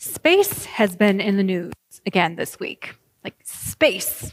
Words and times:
Space 0.00 0.64
has 0.64 0.96
been 0.96 1.20
in 1.20 1.36
the 1.36 1.42
news 1.42 1.74
again 2.06 2.36
this 2.36 2.58
week. 2.58 2.94
Like, 3.22 3.34
space. 3.44 4.32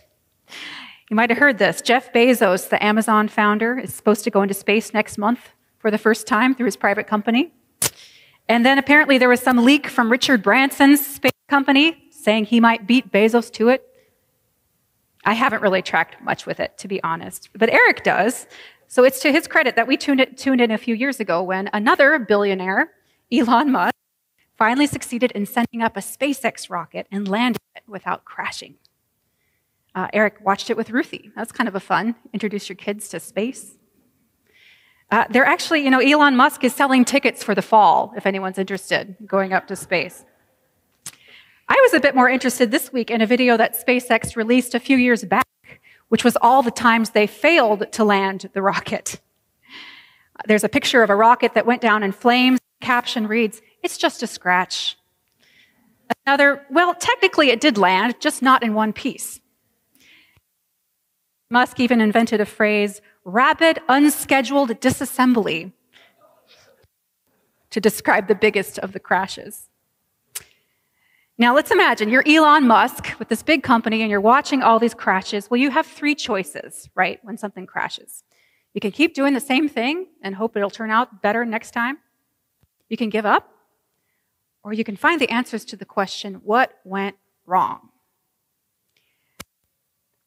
You 1.09 1.15
might 1.17 1.29
have 1.29 1.37
heard 1.37 1.57
this. 1.57 1.81
Jeff 1.81 2.13
Bezos, 2.13 2.69
the 2.69 2.81
Amazon 2.81 3.27
founder, 3.27 3.77
is 3.77 3.93
supposed 3.93 4.23
to 4.23 4.31
go 4.31 4.41
into 4.41 4.53
space 4.53 4.93
next 4.93 5.17
month 5.17 5.49
for 5.79 5.91
the 5.91 5.97
first 5.97 6.25
time 6.25 6.55
through 6.55 6.67
his 6.67 6.77
private 6.77 7.05
company. 7.05 7.51
And 8.47 8.65
then 8.65 8.77
apparently 8.77 9.17
there 9.17 9.27
was 9.27 9.41
some 9.41 9.65
leak 9.65 9.87
from 9.87 10.09
Richard 10.09 10.41
Branson's 10.41 11.05
space 11.05 11.31
company 11.49 12.01
saying 12.11 12.45
he 12.45 12.61
might 12.61 12.87
beat 12.87 13.11
Bezos 13.11 13.51
to 13.55 13.67
it. 13.67 13.83
I 15.25 15.33
haven't 15.33 15.61
really 15.61 15.81
tracked 15.81 16.21
much 16.23 16.45
with 16.45 16.61
it, 16.61 16.77
to 16.77 16.87
be 16.87 17.03
honest. 17.03 17.49
But 17.53 17.69
Eric 17.69 18.05
does. 18.05 18.47
So 18.87 19.03
it's 19.03 19.19
to 19.19 19.33
his 19.33 19.47
credit 19.47 19.75
that 19.75 19.85
we 19.85 19.97
tuned, 19.97 20.21
it, 20.21 20.37
tuned 20.37 20.61
in 20.61 20.71
a 20.71 20.77
few 20.77 20.95
years 20.95 21.19
ago 21.19 21.43
when 21.43 21.69
another 21.73 22.17
billionaire, 22.19 22.91
Elon 23.33 23.69
Musk, 23.73 23.96
finally 24.57 24.87
succeeded 24.87 25.31
in 25.31 25.45
sending 25.45 25.81
up 25.81 25.95
a 25.95 26.01
SpaceX 26.01 26.69
rocket 26.69 27.07
and 27.11 27.27
landing 27.27 27.61
it 27.75 27.83
without 27.87 28.25
crashing. 28.25 28.75
Uh, 29.95 30.07
Eric 30.13 30.35
watched 30.43 30.69
it 30.69 30.77
with 30.77 30.89
Ruthie. 30.91 31.31
That's 31.35 31.51
kind 31.51 31.67
of 31.67 31.75
a 31.75 31.79
fun. 31.79 32.15
Introduce 32.33 32.69
your 32.69 32.75
kids 32.75 33.07
to 33.09 33.19
space. 33.19 33.77
Uh, 35.09 35.25
they're 35.29 35.45
actually, 35.45 35.83
you 35.83 35.89
know, 35.89 35.99
Elon 35.99 36.35
Musk 36.35 36.63
is 36.63 36.75
selling 36.75 37.05
tickets 37.05 37.43
for 37.43 37.55
the 37.55 37.61
fall, 37.61 38.13
if 38.17 38.25
anyone's 38.25 38.57
interested, 38.57 39.15
going 39.25 39.53
up 39.53 39.67
to 39.67 39.75
space. 39.75 40.25
I 41.69 41.79
was 41.81 41.93
a 41.93 41.99
bit 41.99 42.15
more 42.15 42.29
interested 42.29 42.71
this 42.71 42.91
week 42.91 43.09
in 43.09 43.21
a 43.21 43.25
video 43.25 43.57
that 43.57 43.75
SpaceX 43.85 44.35
released 44.35 44.75
a 44.75 44.79
few 44.79 44.97
years 44.97 45.23
back, 45.23 45.47
which 46.09 46.23
was 46.23 46.37
all 46.41 46.61
the 46.61 46.71
times 46.71 47.11
they 47.11 47.27
failed 47.27 47.91
to 47.93 48.03
land 48.03 48.49
the 48.53 48.61
rocket. 48.61 49.19
There's 50.47 50.63
a 50.63 50.69
picture 50.69 51.03
of 51.03 51.09
a 51.09 51.15
rocket 51.15 51.53
that 51.55 51.65
went 51.65 51.81
down 51.81 52.03
in 52.03 52.11
flames. 52.11 52.59
The 52.79 52.85
caption 52.85 53.27
reads, 53.27 53.61
it's 53.87 53.97
just 53.97 54.21
a 54.21 54.27
scratch. 54.27 54.97
Another, 56.25 56.65
well, 56.69 56.93
technically 56.93 57.51
it 57.51 57.61
did 57.61 57.77
land, 57.77 58.15
just 58.19 58.41
not 58.41 58.61
in 58.61 58.73
one 58.73 58.91
piece. 58.91 59.39
Musk 61.49 61.79
even 61.79 62.01
invented 62.01 62.41
a 62.41 62.45
phrase, 62.45 63.01
rapid, 63.23 63.79
unscheduled 63.87 64.71
disassembly, 64.81 65.71
to 67.69 67.79
describe 67.79 68.27
the 68.27 68.35
biggest 68.35 68.77
of 68.79 68.91
the 68.91 68.99
crashes. 68.99 69.69
Now 71.37 71.55
let's 71.55 71.71
imagine 71.71 72.09
you're 72.09 72.27
Elon 72.27 72.67
Musk 72.67 73.17
with 73.19 73.29
this 73.29 73.41
big 73.41 73.63
company 73.63 74.01
and 74.01 74.11
you're 74.11 74.19
watching 74.19 74.63
all 74.63 74.79
these 74.79 74.93
crashes. 74.93 75.49
Well, 75.49 75.61
you 75.61 75.71
have 75.71 75.85
three 75.85 76.13
choices, 76.13 76.89
right, 76.93 77.19
when 77.23 77.37
something 77.37 77.65
crashes. 77.65 78.25
You 78.73 78.81
can 78.81 78.91
keep 78.91 79.13
doing 79.13 79.33
the 79.33 79.39
same 79.39 79.69
thing 79.69 80.07
and 80.21 80.35
hope 80.35 80.57
it'll 80.57 80.69
turn 80.69 80.91
out 80.91 81.21
better 81.21 81.45
next 81.45 81.71
time. 81.71 81.99
You 82.89 82.97
can 82.97 83.09
give 83.09 83.25
up, 83.25 83.53
or 84.63 84.73
you 84.73 84.83
can 84.83 84.95
find 84.95 85.21
the 85.21 85.29
answers 85.29 85.65
to 85.65 85.77
the 85.77 85.85
question, 85.85 86.35
what 86.43 86.73
went 86.83 87.15
wrong? 87.45 87.89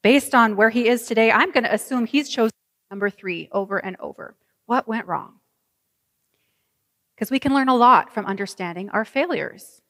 Based 0.03 0.35
on 0.35 0.57
where 0.57 0.71
he 0.71 0.89
is 0.89 1.07
today, 1.07 1.31
I'm 1.31 1.53
going 1.53 1.65
to 1.65 1.75
assume 1.75 2.07
he's 2.07 2.29
chosen 2.29 2.53
number 2.91 3.11
three 3.11 3.49
over 3.53 3.79
and 3.79 3.97
over. 4.01 4.37
What 4.67 4.89
went 4.89 5.07
wrong? 5.07 5.35
Because 7.15 7.31
we 7.31 7.39
can 7.39 7.53
learn 7.53 7.69
a 7.69 7.77
lot 7.77 8.13
from 8.13 8.25
understanding 8.25 8.89
our 8.91 9.05
failures. 9.05 9.83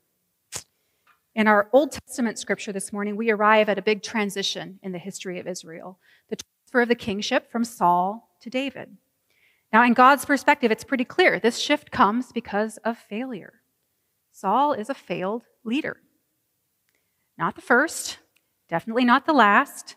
In 1.35 1.47
our 1.47 1.69
Old 1.73 1.93
Testament 1.93 2.39
scripture 2.39 2.73
this 2.73 2.93
morning, 2.93 3.15
we 3.15 3.31
arrive 3.31 3.69
at 3.69 3.79
a 3.79 3.83
big 3.83 4.03
transition 4.03 4.81
in 4.83 4.91
the 4.91 4.99
history 4.99 5.39
of 5.39 5.47
Israel 5.47 5.99
the 6.29 6.37
transfer 6.37 6.83
of 6.83 6.89
the 6.89 6.95
kingship 6.97 7.51
from 7.51 7.65
Saul 7.65 8.29
to 8.41 8.51
David. 8.51 8.97
Now, 9.73 9.85
in 9.85 9.93
God's 9.93 10.25
perspective, 10.25 10.73
it's 10.73 10.83
pretty 10.83 11.05
clear 11.05 11.39
this 11.39 11.59
shift 11.59 11.93
comes 11.93 12.33
because 12.33 12.79
of 12.79 12.99
failure. 12.99 13.60
Saul 14.41 14.73
is 14.73 14.89
a 14.89 14.95
failed 14.95 15.43
leader. 15.65 15.99
Not 17.37 17.57
the 17.57 17.61
first, 17.61 18.21
definitely 18.71 19.05
not 19.05 19.27
the 19.27 19.35
last. 19.35 19.97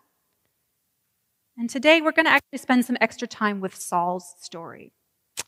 And 1.57 1.69
today 1.69 2.01
we're 2.01 2.11
going 2.11 2.25
to 2.25 2.31
actually 2.33 2.57
spend 2.57 2.83
some 2.83 2.97
extra 2.99 3.25
time 3.25 3.61
with 3.61 3.73
Saul's 3.73 4.35
story. 4.41 4.91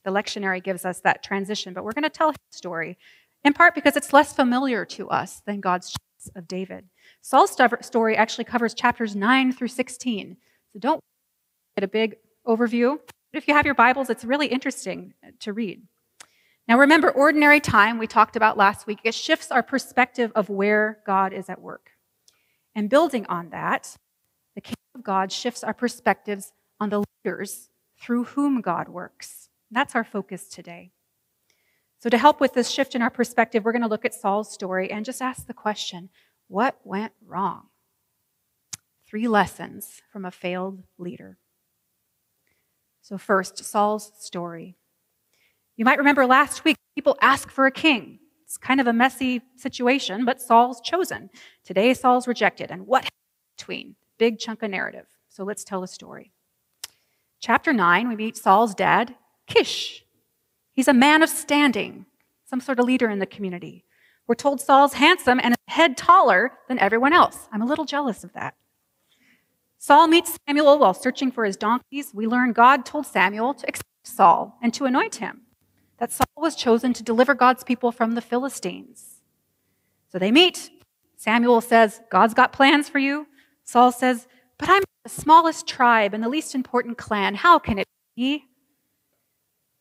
The 0.06 0.12
lectionary 0.12 0.64
gives 0.64 0.86
us 0.86 1.02
that 1.02 1.24
transition, 1.24 1.74
but 1.74 1.84
we're 1.84 1.92
going 1.92 2.04
to 2.04 2.10
tell 2.10 2.30
his 2.30 2.38
story, 2.52 2.98
in 3.44 3.52
part 3.52 3.76
because 3.76 3.98
it's 3.98 4.14
less 4.14 4.32
familiar 4.32 4.86
to 4.86 5.10
us 5.10 5.42
than 5.46 5.60
God's 5.60 5.90
choice 5.90 6.32
of 6.34 6.48
David. 6.48 6.86
Saul's 7.22 7.58
story 7.82 8.16
actually 8.16 8.46
covers 8.46 8.74
chapters 8.74 9.14
9 9.14 9.52
through 9.52 9.68
16. 9.68 10.38
So 10.72 10.80
don't 10.80 11.02
get 11.76 11.84
a 11.84 11.90
big 11.90 12.16
overview. 12.48 12.98
But 13.34 13.40
if 13.40 13.48
you 13.50 13.56
have 13.56 13.66
your 13.66 13.76
Bibles, 13.76 14.10
it's 14.10 14.24
really 14.24 14.48
interesting 14.48 15.16
to 15.42 15.52
read. 15.52 15.82
Now, 16.68 16.80
remember, 16.80 17.12
ordinary 17.12 17.60
time 17.60 18.00
we 18.00 18.08
talked 18.08 18.36
about 18.36 18.58
last 18.58 18.88
week, 18.88 19.00
it 19.04 19.14
shifts 19.14 19.52
our 19.52 19.62
perspective 19.62 20.32
of 20.34 20.50
where 20.50 21.00
God 21.06 21.32
is 21.32 21.48
at 21.48 21.62
work. 21.62 21.92
And 22.74 22.90
building 22.90 23.26
on 23.28 23.50
that, 23.50 23.98
the 24.56 24.62
kingdom 24.62 24.76
of 24.96 25.04
God 25.04 25.32
shifts 25.32 25.64
our 25.64 25.74
perspectives 25.74 26.52
on 26.80 26.90
the 26.90 27.04
leaders 27.24 27.70
through 28.00 28.26
whom 28.26 28.62
God 28.62 28.90
works. 28.90 29.50
That's 29.70 29.96
our 29.96 30.04
focus 30.04 30.48
today. 30.48 30.92
So, 32.00 32.10
to 32.10 32.18
help 32.18 32.40
with 32.40 32.54
this 32.54 32.70
shift 32.70 32.96
in 32.96 33.02
our 33.02 33.10
perspective, 33.10 33.64
we're 33.64 33.72
going 33.72 33.82
to 33.82 33.88
look 33.88 34.06
at 34.06 34.14
Saul's 34.14 34.52
story 34.52 34.92
and 34.92 35.06
just 35.06 35.22
ask 35.22 35.48
the 35.48 35.54
question 35.54 36.10
what 36.48 36.80
went 36.84 37.14
wrong? 37.26 37.68
Three 39.08 39.28
lessons 39.28 40.02
from 40.12 40.26
a 40.26 40.32
failed 40.32 40.84
leader. 40.98 41.38
So, 43.02 43.18
first, 43.18 43.64
Saul's 43.64 44.12
story. 44.20 44.78
You 45.78 45.84
might 45.84 45.98
remember 45.98 46.26
last 46.26 46.64
week, 46.64 46.78
people 46.96 47.18
ask 47.22 47.50
for 47.50 47.66
a 47.66 47.72
king. 47.72 48.20
It's 48.44 48.58
kind 48.58 48.80
of 48.80 48.88
a 48.88 48.94
messy 48.94 49.42
situation, 49.58 50.24
but 50.24 50.42
Saul's 50.42 50.80
chosen. 50.80 51.30
Today, 51.66 51.94
Saul's 51.94 52.28
rejected. 52.28 52.72
And 52.72 52.88
what 52.88 53.08
between? 53.58 53.96
Big 54.18 54.40
chunk 54.40 54.64
of 54.64 54.72
narrative. 54.72 55.06
So 55.28 55.44
let's 55.44 55.66
tell 55.66 55.82
the 55.82 55.88
story. 55.88 56.32
Chapter 57.42 57.74
9, 57.74 58.08
we 58.08 58.16
meet 58.16 58.38
Saul's 58.38 58.74
dad, 58.74 59.16
Kish. 59.48 60.06
He's 60.72 60.88
a 60.88 60.94
man 60.94 61.22
of 61.22 61.30
standing, 61.30 62.06
some 62.46 62.62
sort 62.62 62.80
of 62.80 62.86
leader 62.86 63.10
in 63.10 63.20
the 63.20 63.26
community. 63.26 63.84
We're 64.28 64.36
told 64.36 64.62
Saul's 64.62 64.94
handsome 64.94 65.40
and 65.44 65.54
a 65.54 65.72
head 65.72 65.98
taller 65.98 66.54
than 66.68 66.80
everyone 66.80 67.14
else. 67.14 67.50
I'm 67.52 67.62
a 67.62 67.66
little 67.66 67.86
jealous 67.86 68.24
of 68.24 68.34
that. 68.34 68.56
Saul 69.78 70.08
meets 70.08 70.38
Samuel 70.48 70.80
while 70.80 70.94
searching 70.94 71.32
for 71.32 71.44
his 71.44 71.58
donkeys. 71.58 72.12
We 72.14 72.28
learn 72.28 72.54
God 72.54 72.86
told 72.86 73.06
Samuel 73.06 73.54
to 73.56 73.68
accept 73.68 73.86
Saul 74.04 74.58
and 74.64 74.74
to 74.74 74.86
anoint 74.86 75.16
him 75.16 75.45
that 75.98 76.12
Saul 76.12 76.28
was 76.38 76.56
chosen 76.56 76.94
to 76.94 77.04
deliver 77.04 77.34
God's 77.34 77.64
people 77.64 77.92
from 77.92 78.16
the 78.16 78.22
Philistines. 78.22 79.22
So 80.12 80.20
they 80.20 80.32
meet. 80.32 80.70
Samuel 81.18 81.62
says, 81.62 82.02
God's 82.10 82.34
got 82.34 82.54
plans 82.54 82.90
for 82.90 83.00
you. 83.00 83.28
Saul 83.64 83.92
says, 83.92 84.28
But 84.58 84.70
I'm 84.70 84.84
the 85.04 85.10
smallest 85.10 85.68
tribe 85.68 86.14
and 86.14 86.24
the 86.24 86.30
least 86.30 86.56
important 86.56 86.98
clan. 86.98 87.36
How 87.36 87.60
can 87.60 87.80
it 87.80 87.88
be? 88.16 88.46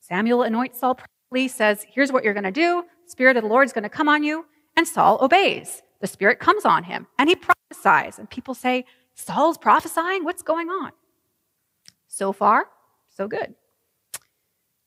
Samuel 0.00 0.42
anoints 0.42 0.80
Saul 0.80 0.96
properly, 0.96 1.48
says, 1.48 1.84
Here's 1.88 2.12
what 2.12 2.24
you're 2.24 2.34
going 2.34 2.44
to 2.44 2.50
do. 2.50 2.84
Spirit 3.06 3.36
of 3.36 3.42
the 3.42 3.48
Lord 3.48 3.66
is 3.66 3.72
going 3.72 3.82
to 3.82 3.88
come 3.88 4.08
on 4.08 4.22
you. 4.22 4.46
And 4.76 4.86
Saul 4.86 5.18
obeys. 5.20 5.82
The 6.00 6.06
Spirit 6.06 6.38
comes 6.38 6.64
on 6.64 6.84
him 6.84 7.06
and 7.18 7.28
he 7.28 7.36
prophesies. 7.36 8.18
And 8.18 8.28
people 8.28 8.54
say, 8.54 8.84
Saul's 9.14 9.56
prophesying? 9.56 10.24
What's 10.24 10.42
going 10.42 10.68
on? 10.68 10.92
So 12.08 12.32
far, 12.32 12.66
so 13.08 13.26
good. 13.26 13.54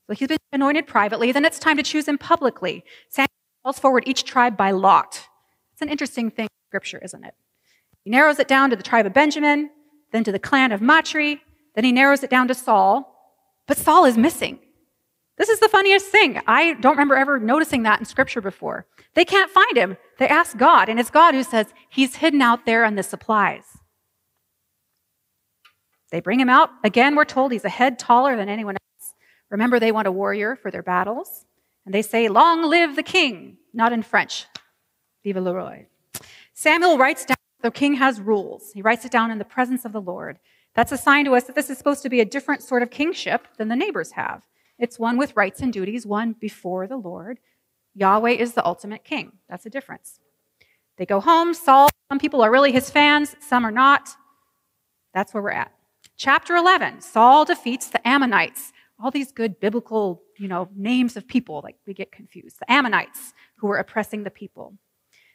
So 0.07 0.13
he's 0.13 0.27
been 0.29 0.37
anointed 0.53 0.87
privately, 0.87 1.31
then 1.31 1.45
it's 1.45 1.59
time 1.59 1.77
to 1.77 1.83
choose 1.83 2.07
him 2.07 2.17
publicly. 2.17 2.83
Samuel 3.09 3.27
calls 3.63 3.79
forward 3.79 4.03
each 4.07 4.23
tribe 4.23 4.55
by 4.55 4.71
lot. 4.71 5.27
It's 5.73 5.81
an 5.81 5.89
interesting 5.89 6.31
thing 6.31 6.45
in 6.45 6.69
scripture, 6.69 6.99
isn't 7.03 7.23
it? 7.23 7.33
He 8.03 8.09
narrows 8.09 8.39
it 8.39 8.47
down 8.47 8.69
to 8.69 8.75
the 8.75 8.83
tribe 8.83 9.05
of 9.05 9.13
Benjamin, 9.13 9.69
then 10.13 10.23
to 10.23 10.31
the 10.31 10.39
clan 10.39 10.71
of 10.71 10.81
Matri, 10.81 11.41
then 11.75 11.83
he 11.83 11.91
narrows 11.91 12.23
it 12.23 12.29
down 12.29 12.47
to 12.47 12.55
Saul. 12.55 13.13
But 13.67 13.77
Saul 13.77 14.05
is 14.05 14.17
missing. 14.17 14.59
This 15.37 15.49
is 15.49 15.59
the 15.59 15.69
funniest 15.69 16.07
thing. 16.07 16.41
I 16.47 16.73
don't 16.75 16.93
remember 16.93 17.15
ever 17.15 17.37
noticing 17.37 17.83
that 17.83 17.99
in 17.99 18.05
scripture 18.05 18.41
before. 18.41 18.87
They 19.13 19.25
can't 19.25 19.51
find 19.51 19.77
him. 19.77 19.97
They 20.17 20.27
ask 20.27 20.57
God, 20.57 20.89
and 20.89 20.99
it's 20.99 21.11
God 21.11 21.35
who 21.35 21.43
says, 21.43 21.67
He's 21.89 22.15
hidden 22.15 22.41
out 22.41 22.65
there 22.65 22.85
on 22.85 22.95
the 22.95 23.03
supplies. 23.03 23.65
They 26.11 26.21
bring 26.21 26.39
him 26.39 26.49
out. 26.49 26.69
Again, 26.83 27.15
we're 27.15 27.25
told 27.25 27.51
he's 27.51 27.65
a 27.65 27.69
head 27.69 27.99
taller 27.99 28.37
than 28.37 28.47
anyone 28.47 28.77
Remember, 29.49 29.79
they 29.79 29.91
want 29.91 30.07
a 30.07 30.11
warrior 30.11 30.55
for 30.55 30.71
their 30.71 30.83
battles. 30.83 31.45
And 31.85 31.93
they 31.93 32.01
say, 32.01 32.27
Long 32.27 32.63
live 32.63 32.95
the 32.95 33.03
king, 33.03 33.57
not 33.73 33.93
in 33.93 34.03
French. 34.03 34.45
Vive 35.23 35.37
le 35.37 35.53
roi. 35.53 35.85
Samuel 36.53 36.97
writes 36.97 37.25
down 37.25 37.37
the 37.61 37.71
king 37.71 37.95
has 37.95 38.21
rules. 38.21 38.71
He 38.73 38.81
writes 38.81 39.05
it 39.05 39.11
down 39.11 39.31
in 39.31 39.39
the 39.39 39.45
presence 39.45 39.83
of 39.83 39.91
the 39.91 40.01
Lord. 40.01 40.39
That's 40.75 40.91
a 40.91 40.97
sign 40.97 41.25
to 41.25 41.35
us 41.35 41.45
that 41.45 41.55
this 41.55 41.69
is 41.69 41.77
supposed 41.77 42.03
to 42.03 42.09
be 42.09 42.19
a 42.19 42.25
different 42.25 42.61
sort 42.61 42.83
of 42.83 42.91
kingship 42.91 43.47
than 43.57 43.67
the 43.67 43.75
neighbors 43.75 44.11
have. 44.11 44.43
It's 44.77 44.99
one 44.99 45.17
with 45.17 45.35
rights 45.35 45.61
and 45.61 45.73
duties, 45.73 46.05
one 46.05 46.33
before 46.33 46.87
the 46.87 46.97
Lord. 46.97 47.39
Yahweh 47.95 48.31
is 48.31 48.53
the 48.53 48.65
ultimate 48.65 49.03
king. 49.03 49.33
That's 49.49 49.65
a 49.65 49.71
difference. 49.71 50.19
They 50.97 51.05
go 51.05 51.19
home. 51.19 51.53
Saul, 51.53 51.89
some 52.11 52.19
people 52.19 52.41
are 52.43 52.51
really 52.51 52.71
his 52.71 52.89
fans, 52.89 53.35
some 53.39 53.65
are 53.65 53.71
not. 53.71 54.09
That's 55.13 55.33
where 55.33 55.41
we're 55.41 55.49
at. 55.51 55.71
Chapter 56.15 56.55
11 56.55 57.01
Saul 57.01 57.45
defeats 57.45 57.89
the 57.89 58.07
Ammonites 58.07 58.71
all 58.99 59.11
these 59.11 59.31
good 59.31 59.59
biblical, 59.59 60.23
you 60.37 60.47
know, 60.47 60.69
names 60.75 61.17
of 61.17 61.27
people, 61.27 61.61
like 61.63 61.75
we 61.85 61.93
get 61.93 62.11
confused. 62.11 62.59
The 62.59 62.71
Ammonites 62.71 63.33
who 63.55 63.67
were 63.67 63.77
oppressing 63.77 64.23
the 64.23 64.31
people. 64.31 64.73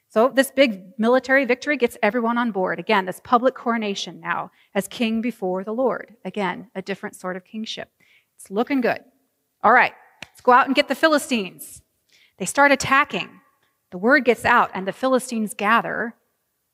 So, 0.08 0.28
this 0.28 0.50
big 0.50 0.98
military 0.98 1.46
victory 1.46 1.78
gets 1.78 1.96
everyone 2.02 2.36
on 2.36 2.50
board. 2.50 2.78
Again, 2.78 3.06
this 3.06 3.20
public 3.24 3.54
coronation 3.54 4.20
now 4.20 4.50
as 4.74 4.86
king 4.86 5.22
before 5.22 5.64
the 5.64 5.72
Lord. 5.72 6.16
Again, 6.24 6.68
a 6.74 6.82
different 6.82 7.16
sort 7.16 7.36
of 7.36 7.44
kingship. 7.44 7.88
It's 8.36 8.50
looking 8.50 8.82
good. 8.82 9.00
All 9.62 9.72
right, 9.72 9.94
let's 10.22 10.42
go 10.42 10.52
out 10.52 10.66
and 10.66 10.74
get 10.74 10.88
the 10.88 10.94
Philistines. 10.94 11.80
They 12.36 12.44
start 12.44 12.72
attacking. 12.72 13.40
The 13.90 13.98
word 13.98 14.24
gets 14.24 14.44
out, 14.44 14.70
and 14.74 14.86
the 14.86 14.92
Philistines 14.92 15.54
gather 15.54 16.14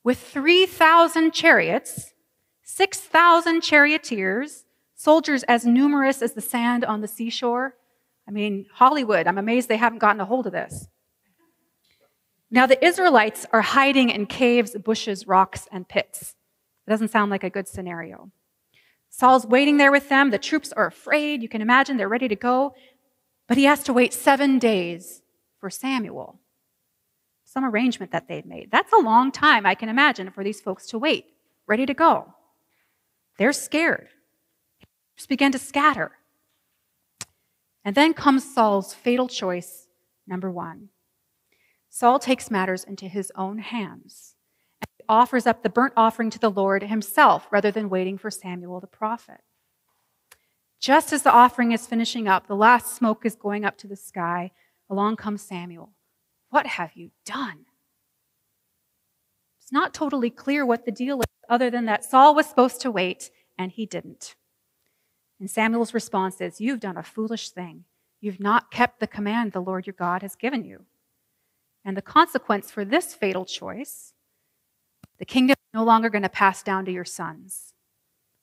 with 0.03 0.19
3,000 0.19 1.33
chariots, 1.33 2.15
6,000 2.65 3.61
charioteers, 3.61 4.65
soldiers 4.99 5.45
as 5.45 5.65
numerous 5.65 6.21
as 6.23 6.33
the 6.33 6.41
sand 6.41 6.85
on 6.85 7.01
the 7.01 7.09
seashore. 7.09 7.77
I 8.27 8.33
mean, 8.33 8.67
Hollywood, 8.75 9.29
I'm 9.29 9.39
amazed 9.39 9.69
they 9.69 9.77
haven't 9.77 10.01
gotten 10.01 10.21
a 10.21 10.25
hold 10.25 10.47
of 10.47 10.53
this. 10.53 10.89
Now, 12.51 12.67
the 12.67 12.85
Israelites 12.85 13.47
are 13.53 13.63
hiding 13.63 14.11
in 14.11 14.27
caves, 14.27 14.75
bushes, 14.75 15.27
rocks, 15.27 15.69
and 15.71 15.89
pits. 15.89 16.35
It 16.87 16.91
doesn't 16.91 17.13
sound 17.13 17.31
like 17.31 17.45
a 17.45 17.51
good 17.51 17.69
scenario. 17.69 18.33
Saul's 19.09 19.47
waiting 19.47 19.77
there 19.77 19.93
with 19.93 20.09
them. 20.09 20.31
The 20.31 20.39
troops 20.39 20.73
are 20.73 20.87
afraid. 20.87 21.43
You 21.43 21.49
can 21.49 21.63
imagine 21.63 21.97
they're 21.97 22.09
ready 22.09 22.29
to 22.29 22.37
go. 22.37 22.75
But 23.47 23.57
he 23.57 23.65
has 23.65 23.85
to 23.85 23.93
wait 23.93 24.13
seven 24.13 24.59
days 24.59 25.23
for 25.61 25.71
Samuel. 25.71 26.41
Some 27.45 27.65
arrangement 27.65 28.11
that 28.13 28.27
they've 28.27 28.45
made. 28.45 28.71
That's 28.73 28.93
a 28.93 28.99
long 28.99 29.31
time, 29.31 29.65
I 29.65 29.77
can 29.77 29.89
imagine, 29.89 30.31
for 30.33 30.43
these 30.43 30.61
folks 30.61 30.87
to 30.89 30.99
wait, 30.99 31.27
ready 31.67 31.87
to 31.87 31.95
go. 31.95 32.35
They're 33.39 33.53
scared. 33.53 34.09
Just 35.19 35.29
begin 35.29 35.51
to 35.51 35.59
scatter. 35.59 36.13
And 37.85 37.97
then 37.97 38.15
comes 38.15 38.55
Saul's 38.55 38.95
fatal 38.95 39.27
choice, 39.27 39.89
number 40.29 40.49
one. 40.49 40.91
Saul 41.91 42.21
takes 42.21 42.53
matters 42.53 42.85
into 42.85 43.09
his 43.09 43.33
own 43.35 43.59
hands 43.59 44.37
and 44.81 44.89
offers 45.09 45.45
up 45.45 45.63
the 45.63 45.71
burnt 45.71 45.95
offering 45.97 46.31
to 46.31 46.39
the 46.39 46.51
Lord 46.51 46.85
himself 46.85 47.49
rather 47.51 47.73
than 47.73 47.89
waiting 47.89 48.17
for 48.17 48.31
Samuel 48.31 48.79
the 48.79 48.87
prophet. 48.87 49.41
Just 50.79 51.13
as 51.13 51.25
the 51.25 51.33
offering 51.33 51.73
is 51.73 51.87
finishing 51.87 52.29
up, 52.29 52.47
the 52.47 52.55
last 52.55 52.95
smoke 52.95 53.27
is 53.27 53.35
going 53.35 53.65
up 53.65 53.77
to 53.79 53.89
the 53.89 53.97
sky, 53.97 54.53
along 54.89 55.17
comes 55.17 55.43
Samuel. 55.43 55.91
What 56.51 56.67
have 56.67 56.93
you 56.95 57.11
done? 57.27 57.67
It's 59.61 59.73
not 59.73 59.93
totally 59.93 60.31
clear 60.31 60.65
what 60.65 60.85
the 60.85 60.93
deal 60.93 61.19
is, 61.19 61.27
other 61.49 61.71
than 61.71 61.87
that 61.87 62.05
Saul 62.05 62.37
was 62.37 62.47
supposed 62.47 62.81
to 62.83 62.91
wait 62.93 63.31
and 63.59 63.73
he 63.73 63.85
didn't. 63.85 64.37
And 65.41 65.51
Samuel's 65.51 65.95
response 65.95 66.41
is, 66.41 66.61
You've 66.61 66.81
done 66.81 66.97
a 66.97 67.03
foolish 67.03 67.51
thing. 67.51 67.85
You've 68.21 68.41
not 68.41 68.71
kept 68.71 69.01
the 69.01 69.07
command 69.07 69.53
the 69.53 69.61
Lord 69.61 69.87
your 69.87 69.95
God 69.95 70.23
has 70.23 70.35
given 70.35 70.65
you. 70.65 70.85
And 71.85 71.97
the 71.97 72.03
consequence 72.03 72.71
for 72.71 72.85
this 72.85 73.15
fatal 73.15 73.45
choice, 73.45 74.13
the 75.19 75.25
kingdom 75.25 75.53
is 75.53 75.75
no 75.75 75.85
longer 75.85 76.11
going 76.11 76.23
to 76.23 76.29
pass 76.29 76.63
down 76.63 76.85
to 76.85 76.93
your 76.93 77.05
sons. 77.05 77.73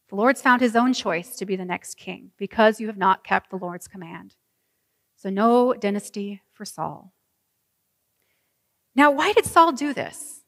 The 0.10 0.16
Lord's 0.16 0.42
found 0.42 0.62
his 0.62 0.76
own 0.76 0.94
choice 0.94 1.36
to 1.36 1.46
be 1.46 1.56
the 1.56 1.66
next 1.66 1.96
king 1.96 2.32
because 2.38 2.80
you 2.80 2.88
have 2.88 2.98
not 2.98 3.24
kept 3.24 3.50
the 3.50 3.58
Lord's 3.58 3.88
command. 3.88 4.36
So, 5.18 5.30
no 5.30 5.74
dynasty 5.74 6.42
for 6.54 6.66
Saul. 6.66 7.14
Now, 8.96 9.12
why 9.12 9.34
did 9.34 9.46
Saul 9.46 9.74
do 9.74 9.94
this? 9.94 10.45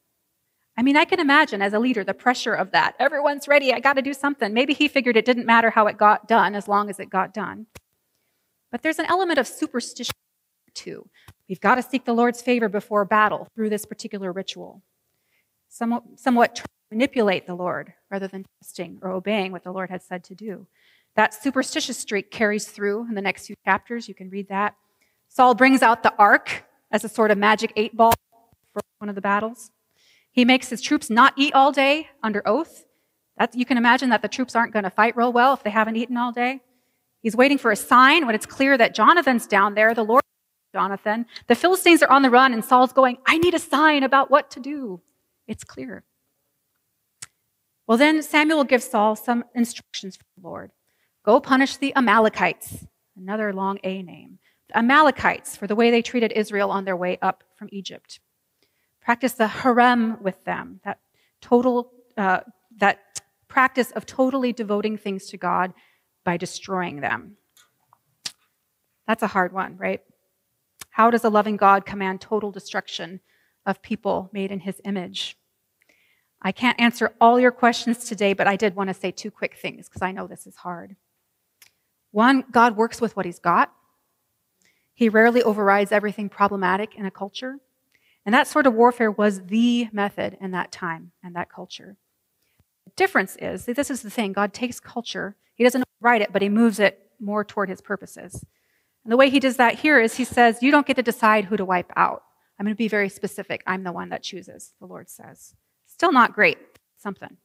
I 0.78 0.82
mean, 0.82 0.96
I 0.96 1.04
can 1.04 1.18
imagine 1.18 1.60
as 1.60 1.72
a 1.72 1.80
leader 1.80 2.04
the 2.04 2.14
pressure 2.14 2.54
of 2.54 2.70
that. 2.70 2.94
Everyone's 3.00 3.48
ready, 3.48 3.72
I 3.72 3.80
got 3.80 3.94
to 3.94 4.02
do 4.02 4.14
something. 4.14 4.54
Maybe 4.54 4.74
he 4.74 4.86
figured 4.86 5.16
it 5.16 5.24
didn't 5.24 5.44
matter 5.44 5.70
how 5.70 5.88
it 5.88 5.98
got 5.98 6.28
done 6.28 6.54
as 6.54 6.68
long 6.68 6.88
as 6.88 7.00
it 7.00 7.10
got 7.10 7.34
done. 7.34 7.66
But 8.70 8.82
there's 8.82 9.00
an 9.00 9.06
element 9.06 9.40
of 9.40 9.48
superstition 9.48 10.14
too. 10.74 11.08
We've 11.48 11.60
got 11.60 11.74
to 11.74 11.82
seek 11.82 12.04
the 12.04 12.12
Lord's 12.12 12.40
favor 12.40 12.68
before 12.68 13.04
battle 13.04 13.48
through 13.56 13.70
this 13.70 13.84
particular 13.84 14.30
ritual. 14.30 14.80
Somewhat, 15.68 16.04
somewhat 16.14 16.64
manipulate 16.92 17.48
the 17.48 17.56
Lord 17.56 17.92
rather 18.08 18.28
than 18.28 18.46
trusting 18.60 19.00
or 19.02 19.10
obeying 19.10 19.50
what 19.50 19.64
the 19.64 19.72
Lord 19.72 19.90
had 19.90 20.02
said 20.04 20.22
to 20.24 20.36
do. 20.36 20.68
That 21.16 21.34
superstitious 21.34 21.98
streak 21.98 22.30
carries 22.30 22.68
through 22.68 23.08
in 23.08 23.16
the 23.16 23.20
next 23.20 23.48
few 23.48 23.56
chapters. 23.64 24.06
You 24.06 24.14
can 24.14 24.30
read 24.30 24.48
that. 24.48 24.76
Saul 25.28 25.56
brings 25.56 25.82
out 25.82 26.04
the 26.04 26.14
ark 26.16 26.66
as 26.92 27.02
a 27.02 27.08
sort 27.08 27.32
of 27.32 27.38
magic 27.38 27.72
eight 27.74 27.96
ball 27.96 28.14
for 28.72 28.80
one 29.00 29.08
of 29.08 29.16
the 29.16 29.20
battles. 29.20 29.72
He 30.38 30.44
makes 30.44 30.68
his 30.68 30.80
troops 30.80 31.10
not 31.10 31.34
eat 31.36 31.52
all 31.52 31.72
day 31.72 32.10
under 32.22 32.46
oath. 32.46 32.84
You 33.54 33.64
can 33.64 33.76
imagine 33.76 34.10
that 34.10 34.22
the 34.22 34.28
troops 34.28 34.54
aren't 34.54 34.72
going 34.72 34.84
to 34.84 34.90
fight 34.90 35.16
real 35.16 35.32
well 35.32 35.52
if 35.52 35.64
they 35.64 35.70
haven't 35.70 35.96
eaten 35.96 36.16
all 36.16 36.30
day. 36.30 36.60
He's 37.20 37.34
waiting 37.34 37.58
for 37.58 37.72
a 37.72 37.76
sign 37.76 38.24
when 38.24 38.36
it's 38.36 38.46
clear 38.46 38.78
that 38.78 38.94
Jonathan's 38.94 39.48
down 39.48 39.74
there. 39.74 39.94
The 39.94 40.04
Lord 40.04 40.22
Jonathan. 40.72 41.26
The 41.48 41.56
Philistines 41.56 42.04
are 42.04 42.10
on 42.12 42.22
the 42.22 42.30
run, 42.30 42.52
and 42.52 42.64
Saul's 42.64 42.92
going, 42.92 43.18
I 43.26 43.38
need 43.38 43.52
a 43.52 43.58
sign 43.58 44.04
about 44.04 44.30
what 44.30 44.48
to 44.52 44.60
do. 44.60 45.00
It's 45.48 45.64
clear. 45.64 46.04
Well, 47.88 47.98
then 47.98 48.22
Samuel 48.22 48.62
gives 48.62 48.88
Saul 48.88 49.16
some 49.16 49.44
instructions 49.56 50.16
from 50.16 50.26
the 50.36 50.48
Lord 50.48 50.70
Go 51.24 51.40
punish 51.40 51.78
the 51.78 51.92
Amalekites, 51.96 52.86
another 53.16 53.52
long 53.52 53.80
A 53.82 54.02
name. 54.02 54.38
The 54.68 54.78
Amalekites, 54.78 55.56
for 55.56 55.66
the 55.66 55.74
way 55.74 55.90
they 55.90 56.00
treated 56.00 56.30
Israel 56.30 56.70
on 56.70 56.84
their 56.84 56.96
way 56.96 57.18
up 57.20 57.42
from 57.56 57.68
Egypt. 57.72 58.20
Practice 59.08 59.32
the 59.32 59.46
herem 59.46 60.20
with 60.20 60.44
them, 60.44 60.80
that 60.84 60.98
total, 61.40 61.92
uh, 62.18 62.40
that 62.76 63.22
practice 63.48 63.90
of 63.92 64.04
totally 64.04 64.52
devoting 64.52 64.98
things 64.98 65.24
to 65.28 65.38
God 65.38 65.72
by 66.26 66.36
destroying 66.36 67.00
them. 67.00 67.38
That's 69.06 69.22
a 69.22 69.28
hard 69.28 69.54
one, 69.54 69.78
right? 69.78 70.02
How 70.90 71.10
does 71.10 71.24
a 71.24 71.30
loving 71.30 71.56
God 71.56 71.86
command 71.86 72.20
total 72.20 72.50
destruction 72.50 73.20
of 73.64 73.80
people 73.80 74.28
made 74.34 74.50
in 74.50 74.60
his 74.60 74.78
image? 74.84 75.38
I 76.42 76.52
can't 76.52 76.78
answer 76.78 77.14
all 77.18 77.40
your 77.40 77.50
questions 77.50 78.04
today, 78.04 78.34
but 78.34 78.46
I 78.46 78.56
did 78.56 78.76
want 78.76 78.88
to 78.88 78.94
say 78.94 79.10
two 79.10 79.30
quick 79.30 79.56
things 79.56 79.88
because 79.88 80.02
I 80.02 80.12
know 80.12 80.26
this 80.26 80.46
is 80.46 80.56
hard. 80.56 80.96
One, 82.10 82.44
God 82.50 82.76
works 82.76 83.00
with 83.00 83.16
what 83.16 83.24
he's 83.24 83.38
got. 83.38 83.72
He 84.92 85.08
rarely 85.08 85.42
overrides 85.42 85.92
everything 85.92 86.28
problematic 86.28 86.94
in 86.94 87.06
a 87.06 87.10
culture. 87.10 87.60
And 88.24 88.34
that 88.34 88.46
sort 88.46 88.66
of 88.66 88.74
warfare 88.74 89.10
was 89.10 89.46
the 89.46 89.88
method 89.92 90.36
in 90.40 90.50
that 90.50 90.70
time 90.72 91.12
and 91.22 91.34
that 91.34 91.50
culture. 91.50 91.96
The 92.84 92.92
difference 92.96 93.36
is 93.40 93.64
this 93.64 93.90
is 93.90 94.02
the 94.02 94.10
thing 94.10 94.32
God 94.32 94.52
takes 94.52 94.80
culture, 94.80 95.36
he 95.54 95.64
doesn't 95.64 95.84
override 96.00 96.22
it, 96.22 96.32
but 96.32 96.42
he 96.42 96.48
moves 96.48 96.78
it 96.78 97.10
more 97.20 97.44
toward 97.44 97.68
his 97.68 97.80
purposes. 97.80 98.44
And 99.04 99.12
the 99.12 99.16
way 99.16 99.30
he 99.30 99.40
does 99.40 99.56
that 99.56 99.74
here 99.76 100.00
is 100.00 100.16
he 100.16 100.24
says, 100.24 100.62
You 100.62 100.70
don't 100.70 100.86
get 100.86 100.96
to 100.96 101.02
decide 101.02 101.46
who 101.46 101.56
to 101.56 101.64
wipe 101.64 101.90
out. 101.96 102.22
I'm 102.58 102.64
going 102.64 102.74
to 102.74 102.78
be 102.78 102.88
very 102.88 103.08
specific. 103.08 103.62
I'm 103.66 103.84
the 103.84 103.92
one 103.92 104.10
that 104.10 104.22
chooses, 104.22 104.74
the 104.80 104.86
Lord 104.86 105.08
says. 105.08 105.54
Still 105.86 106.12
not 106.12 106.34
great, 106.34 106.58
something. 106.96 107.36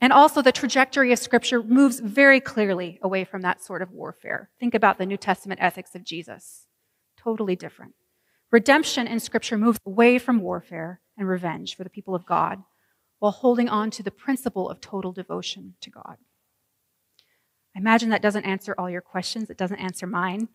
And 0.00 0.12
also, 0.12 0.40
the 0.40 0.52
trajectory 0.52 1.12
of 1.12 1.18
Scripture 1.18 1.62
moves 1.62 2.00
very 2.00 2.40
clearly 2.40 2.98
away 3.02 3.24
from 3.24 3.42
that 3.42 3.62
sort 3.62 3.82
of 3.82 3.92
warfare. 3.92 4.50
Think 4.58 4.74
about 4.74 4.98
the 4.98 5.06
New 5.06 5.18
Testament 5.18 5.60
ethics 5.62 5.94
of 5.94 6.04
Jesus. 6.04 6.66
Totally 7.18 7.54
different. 7.54 7.94
Redemption 8.50 9.06
in 9.06 9.20
Scripture 9.20 9.56
moves 9.56 9.78
away 9.86 10.18
from 10.18 10.40
warfare 10.40 11.00
and 11.16 11.28
revenge 11.28 11.76
for 11.76 11.84
the 11.84 11.90
people 11.90 12.14
of 12.14 12.26
God 12.26 12.62
while 13.20 13.32
holding 13.32 13.68
on 13.68 13.90
to 13.92 14.02
the 14.02 14.10
principle 14.10 14.68
of 14.68 14.80
total 14.80 15.12
devotion 15.12 15.74
to 15.80 15.90
God. 15.90 16.16
I 17.76 17.78
imagine 17.78 18.10
that 18.10 18.22
doesn't 18.22 18.44
answer 18.44 18.74
all 18.76 18.90
your 18.90 19.00
questions. 19.00 19.50
It 19.50 19.56
doesn't 19.56 19.78
answer 19.78 20.06
mine. 20.06 20.48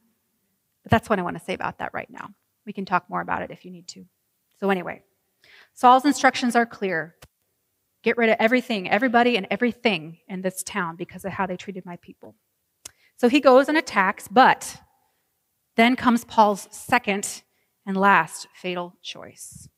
But 0.84 0.92
that's 0.92 1.10
what 1.10 1.20
I 1.20 1.22
want 1.22 1.38
to 1.38 1.44
say 1.44 1.54
about 1.54 1.80
that 1.80 1.94
right 1.94 2.10
now. 2.10 2.32
We 2.66 2.74
can 2.74 2.86
talk 2.86 3.10
more 3.10 3.22
about 3.22 3.44
it 3.44 3.52
if 3.52 3.64
you 3.64 3.72
need 3.72 3.88
to. 3.90 4.06
So, 4.60 4.70
anyway, 4.70 5.04
Saul's 5.74 6.06
instructions 6.06 6.56
are 6.56 6.66
clear 6.66 7.16
get 8.04 8.18
rid 8.18 8.30
of 8.30 8.38
everything, 8.40 8.88
everybody, 8.88 9.36
and 9.36 9.48
everything 9.50 10.20
in 10.28 10.42
this 10.42 10.62
town 10.62 10.96
because 10.96 11.26
of 11.26 11.32
how 11.32 11.48
they 11.48 11.58
treated 11.58 11.84
my 11.88 11.98
people. 11.98 12.36
So 13.18 13.28
he 13.28 13.40
goes 13.40 13.68
and 13.68 13.76
attacks, 13.76 14.28
but 14.28 14.78
then 15.76 15.96
comes 15.96 16.24
Paul's 16.24 16.68
second 16.70 17.42
and 17.86 17.96
last 17.96 18.48
fatal 18.54 18.96
choice. 19.02 19.70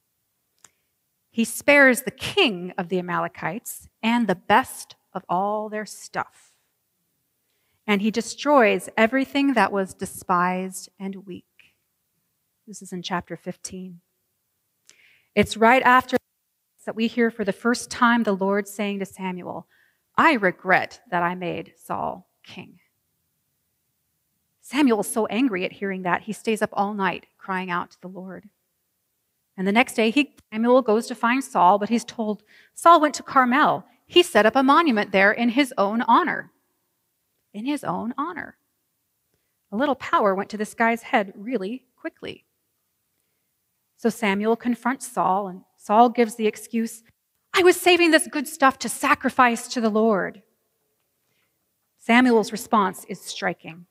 He 1.30 1.44
spares 1.44 2.02
the 2.02 2.12
king 2.12 2.74
of 2.78 2.90
the 2.90 3.00
Amalekites 3.00 3.88
and 4.02 4.28
the 4.28 4.36
best 4.36 4.96
of 5.14 5.24
all 5.30 5.70
their 5.70 5.86
stuff 5.86 6.48
and 7.88 8.02
he 8.02 8.12
destroys 8.12 8.90
everything 8.98 9.54
that 9.54 9.72
was 9.72 9.94
despised 9.94 10.90
and 11.00 11.26
weak. 11.26 11.46
This 12.68 12.82
is 12.82 12.92
in 12.92 13.02
chapter 13.02 13.38
15. 13.38 14.02
It's 15.34 15.56
right 15.56 15.82
after 15.84 16.18
that 16.86 16.96
we 16.96 17.08
hear 17.08 17.32
for 17.32 17.46
the 17.46 17.54
first 17.54 17.90
time 17.90 18.24
the 18.24 18.34
Lord 18.34 18.68
saying 18.68 19.00
to 19.00 19.06
Samuel, 19.06 19.68
I 20.18 20.34
regret 20.34 21.02
that 21.12 21.24
I 21.24 21.36
made 21.36 21.74
Saul 21.78 22.30
king. 22.46 22.80
Samuel 24.68 25.00
is 25.00 25.08
so 25.08 25.26
angry 25.28 25.64
at 25.64 25.72
hearing 25.72 26.02
that, 26.02 26.24
he 26.24 26.34
stays 26.34 26.62
up 26.62 26.72
all 26.74 26.94
night 26.94 27.26
crying 27.38 27.72
out 27.72 27.92
to 27.92 28.02
the 28.02 28.10
Lord. 28.10 28.50
And 29.56 29.66
the 29.66 29.72
next 29.72 29.94
day, 29.94 30.10
he, 30.10 30.36
Samuel 30.52 30.82
goes 30.82 31.08
to 31.08 31.16
find 31.16 31.44
Saul, 31.44 31.80
but 31.80 31.90
he's 31.90 32.04
told 32.04 32.44
Saul 32.76 33.00
went 33.00 33.16
to 33.16 33.24
Carmel. 33.24 33.86
He 34.06 34.22
set 34.22 34.46
up 34.46 34.56
a 34.56 34.64
monument 34.64 35.12
there 35.12 35.32
in 35.32 35.50
his 35.50 35.74
own 35.78 36.02
honor 36.02 36.52
in 37.58 37.66
his 37.66 37.84
own 37.84 38.14
honor. 38.18 38.56
A 39.72 39.76
little 39.76 39.96
power 39.96 40.36
went 40.36 40.50
to 40.52 40.58
this 40.58 40.76
guy's 40.76 41.02
head 41.02 41.34
really 41.36 41.84
quickly. 42.00 42.46
So 43.98 44.10
Samuel 44.10 44.56
confronts 44.56 45.08
Saul, 45.08 45.48
and 45.48 45.62
Saul 45.76 46.10
gives 46.10 46.36
the 46.36 46.48
excuse 46.48 47.04
I 47.54 47.64
was 47.64 47.82
saving 47.82 48.12
this 48.12 48.28
good 48.28 48.48
stuff 48.48 48.78
to 48.80 48.90
sacrifice 48.90 49.68
to 49.70 49.82
the 49.82 49.90
Lord. 49.90 50.44
Samuel's 51.98 52.52
response 52.52 53.04
is 53.06 53.20
striking. 53.20 53.88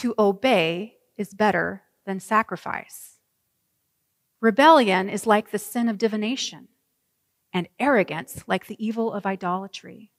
To 0.00 0.14
obey 0.18 0.94
is 1.18 1.34
better 1.34 1.82
than 2.06 2.20
sacrifice. 2.20 3.18
Rebellion 4.40 5.10
is 5.10 5.26
like 5.26 5.50
the 5.50 5.58
sin 5.58 5.90
of 5.90 5.98
divination, 5.98 6.68
and 7.52 7.68
arrogance 7.78 8.42
like 8.46 8.66
the 8.66 8.82
evil 8.82 9.12
of 9.12 9.26
idolatry. 9.26 10.10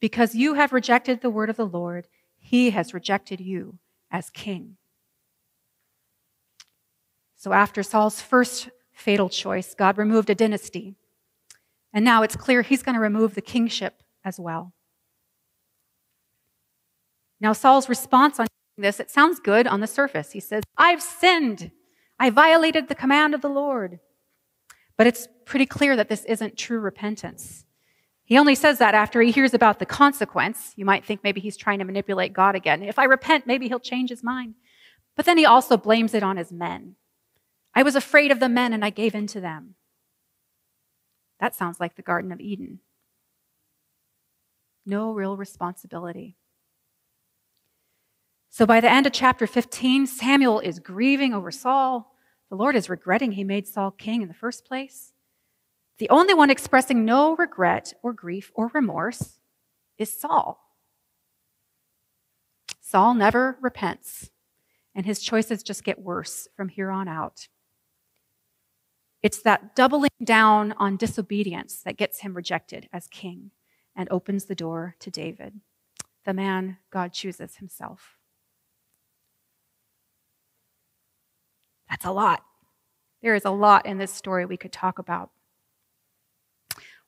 Because 0.00 0.34
you 0.34 0.54
have 0.54 0.72
rejected 0.72 1.20
the 1.20 1.30
word 1.30 1.50
of 1.50 1.56
the 1.56 1.64
Lord, 1.64 2.08
he 2.36 2.70
has 2.70 2.92
rejected 2.92 3.40
you 3.40 3.78
as 4.10 4.28
king. 4.28 4.76
So, 7.36 7.52
after 7.52 7.84
Saul's 7.84 8.20
first 8.20 8.70
fatal 8.92 9.28
choice, 9.28 9.76
God 9.76 9.98
removed 9.98 10.30
a 10.30 10.34
dynasty. 10.34 10.96
And 11.92 12.04
now 12.04 12.24
it's 12.24 12.34
clear 12.34 12.62
he's 12.62 12.82
going 12.82 12.96
to 12.96 13.00
remove 13.00 13.36
the 13.36 13.40
kingship 13.40 14.02
as 14.24 14.40
well. 14.40 14.72
Now, 17.40 17.52
Saul's 17.52 17.88
response 17.88 18.40
on 18.40 18.48
this, 18.76 19.00
it 19.00 19.10
sounds 19.10 19.38
good 19.40 19.66
on 19.66 19.80
the 19.80 19.86
surface. 19.86 20.32
He 20.32 20.40
says, 20.40 20.64
I've 20.76 21.02
sinned. 21.02 21.70
I 22.18 22.30
violated 22.30 22.88
the 22.88 22.94
command 22.94 23.34
of 23.34 23.40
the 23.40 23.48
Lord. 23.48 24.00
But 24.96 25.06
it's 25.06 25.28
pretty 25.44 25.66
clear 25.66 25.96
that 25.96 26.08
this 26.08 26.24
isn't 26.24 26.56
true 26.56 26.80
repentance. 26.80 27.64
He 28.24 28.38
only 28.38 28.54
says 28.54 28.78
that 28.78 28.94
after 28.94 29.20
he 29.20 29.30
hears 29.30 29.54
about 29.54 29.78
the 29.78 29.86
consequence. 29.86 30.72
You 30.76 30.84
might 30.84 31.04
think 31.04 31.22
maybe 31.22 31.40
he's 31.40 31.56
trying 31.56 31.78
to 31.80 31.84
manipulate 31.84 32.32
God 32.32 32.54
again. 32.54 32.82
If 32.82 32.98
I 32.98 33.04
repent, 33.04 33.46
maybe 33.46 33.68
he'll 33.68 33.80
change 33.80 34.10
his 34.10 34.22
mind. 34.22 34.54
But 35.16 35.26
then 35.26 35.38
he 35.38 35.44
also 35.44 35.76
blames 35.76 36.14
it 36.14 36.22
on 36.22 36.36
his 36.36 36.50
men. 36.50 36.96
I 37.74 37.82
was 37.82 37.96
afraid 37.96 38.30
of 38.30 38.40
the 38.40 38.48
men 38.48 38.72
and 38.72 38.84
I 38.84 38.90
gave 38.90 39.14
in 39.14 39.26
to 39.28 39.40
them. 39.40 39.74
That 41.40 41.54
sounds 41.54 41.80
like 41.80 41.96
the 41.96 42.02
Garden 42.02 42.32
of 42.32 42.40
Eden. 42.40 42.80
No 44.86 45.12
real 45.12 45.36
responsibility. 45.36 46.36
So 48.54 48.66
by 48.66 48.80
the 48.80 48.88
end 48.88 49.04
of 49.04 49.12
chapter 49.12 49.48
15, 49.48 50.06
Samuel 50.06 50.60
is 50.60 50.78
grieving 50.78 51.34
over 51.34 51.50
Saul. 51.50 52.14
The 52.50 52.54
Lord 52.54 52.76
is 52.76 52.88
regretting 52.88 53.32
he 53.32 53.42
made 53.42 53.66
Saul 53.66 53.90
king 53.90 54.22
in 54.22 54.28
the 54.28 54.32
first 54.32 54.64
place. 54.64 55.12
The 55.98 56.08
only 56.08 56.34
one 56.34 56.50
expressing 56.50 57.04
no 57.04 57.34
regret 57.34 57.94
or 58.00 58.12
grief 58.12 58.52
or 58.54 58.70
remorse 58.72 59.40
is 59.98 60.16
Saul. 60.16 60.60
Saul 62.80 63.14
never 63.14 63.58
repents, 63.60 64.30
and 64.94 65.04
his 65.04 65.20
choices 65.20 65.64
just 65.64 65.82
get 65.82 65.98
worse 65.98 66.46
from 66.56 66.68
here 66.68 66.92
on 66.92 67.08
out. 67.08 67.48
It's 69.20 69.42
that 69.42 69.74
doubling 69.74 70.10
down 70.22 70.74
on 70.78 70.96
disobedience 70.96 71.82
that 71.82 71.96
gets 71.96 72.20
him 72.20 72.34
rejected 72.34 72.88
as 72.92 73.08
king 73.08 73.50
and 73.96 74.08
opens 74.12 74.44
the 74.44 74.54
door 74.54 74.94
to 75.00 75.10
David, 75.10 75.58
the 76.24 76.32
man 76.32 76.76
God 76.92 77.12
chooses 77.12 77.56
himself. 77.56 78.20
That's 81.88 82.04
a 82.04 82.10
lot. 82.10 82.44
There 83.22 83.34
is 83.34 83.44
a 83.44 83.50
lot 83.50 83.86
in 83.86 83.98
this 83.98 84.12
story 84.12 84.44
we 84.44 84.56
could 84.56 84.72
talk 84.72 84.98
about. 84.98 85.30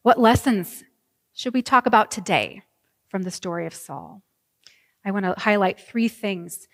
What 0.03 0.19
lessons 0.19 0.85
should 1.35 1.53
we 1.53 1.63
talk 1.63 1.87
about 1.87 2.11
today 2.11 2.63
from 3.09 3.23
the 3.23 3.31
story 3.31 3.67
of 3.67 3.75
Saul? 3.75 4.23
I 5.05 5.11
want 5.11 5.25
to 5.25 5.35
highlight 5.37 5.81
three 5.81 6.09
things. 6.09 6.69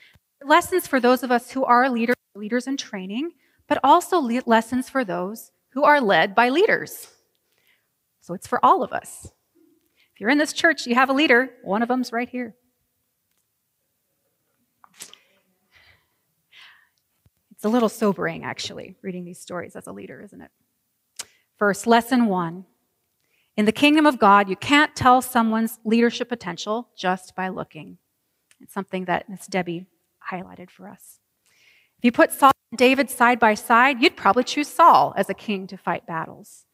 Lessons 0.45 0.87
for 0.87 1.01
those 1.01 1.23
of 1.23 1.31
us 1.33 1.51
who 1.51 1.65
are 1.65 1.91
leaders, 1.91 2.17
leaders 2.35 2.67
in 2.67 2.77
training, 2.77 3.33
but 3.69 3.79
also 3.83 4.19
lessons 4.21 4.89
for 4.89 5.05
those 5.05 5.51
who 5.71 5.85
are 5.85 6.01
led 6.01 6.35
by 6.35 6.49
leaders. 6.49 7.09
So 8.21 8.35
it's 8.35 8.47
for 8.47 8.65
all 8.65 8.83
of 8.83 8.93
us. 8.93 9.33
If 10.15 10.21
you're 10.21 10.31
in 10.31 10.39
this 10.39 10.53
church, 10.53 10.87
you 10.87 10.95
have 10.95 11.11
a 11.11 11.15
leader, 11.15 11.51
one 11.65 11.83
of 11.83 11.89
them's 11.89 12.13
right 12.13 12.29
here. 12.29 12.55
It's 17.63 17.67
a 17.69 17.71
little 17.71 17.89
sobering, 17.89 18.43
actually, 18.43 18.97
reading 19.03 19.25
these 19.25 19.39
stories 19.39 19.77
as 19.77 19.87
a 19.87 19.93
leader, 19.93 20.21
isn't 20.21 20.41
it? 20.41 20.51
First, 21.57 21.87
lesson 21.87 22.27
one. 22.27 22.65
In 23.57 23.67
the 23.67 23.71
kingdom 23.71 24.05
of 24.05 24.19
God, 24.19 24.49
you 24.49 24.57
can't 24.57 24.97
tell 24.97 25.23
someone's 25.23 25.79
leadership 25.85 26.29
potential 26.29 26.89
just 26.97 27.37
by 27.37 27.51
looking. 27.51 27.99
It's 28.61 28.75
something 28.75 29.05
that 29.05 29.29
Miss 29.29 29.47
Debbie 29.47 29.87
highlighted 30.29 30.71
for 30.71 30.89
us. 30.89 31.21
If 31.99 32.05
you 32.05 32.11
put 32.11 32.33
Saul 32.33 32.51
and 32.73 32.79
David 32.79 33.09
side 33.09 33.39
by 33.39 33.55
side, 33.55 34.03
you'd 34.03 34.17
probably 34.17 34.43
choose 34.43 34.67
Saul 34.67 35.15
as 35.17 35.31
a 35.31 35.35
king 35.35 35.69
to 35.69 35.77
fight 35.77 36.05
battles. 36.05 36.65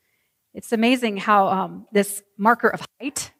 It's 0.54 0.72
amazing 0.72 1.18
how 1.18 1.48
um, 1.48 1.86
this 1.92 2.22
marker 2.38 2.68
of 2.68 2.80
height 2.98 3.32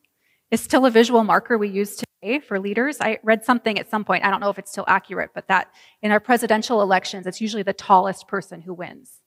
is 0.50 0.60
still 0.60 0.86
a 0.86 0.90
visual 0.90 1.24
marker 1.24 1.58
we 1.58 1.68
use 1.68 1.96
today 1.96 2.38
for 2.40 2.58
leaders. 2.58 2.98
I 3.00 3.18
read 3.22 3.44
something 3.44 3.78
at 3.78 3.90
some 3.90 4.04
point, 4.04 4.24
I 4.24 4.30
don't 4.30 4.40
know 4.40 4.50
if 4.50 4.58
it's 4.58 4.70
still 4.70 4.84
accurate, 4.88 5.30
but 5.34 5.48
that 5.48 5.70
in 6.02 6.10
our 6.10 6.20
presidential 6.20 6.82
elections, 6.82 7.26
it's 7.26 7.40
usually 7.40 7.62
the 7.62 7.72
tallest 7.72 8.28
person 8.28 8.62
who 8.62 8.74
wins. 8.74 9.20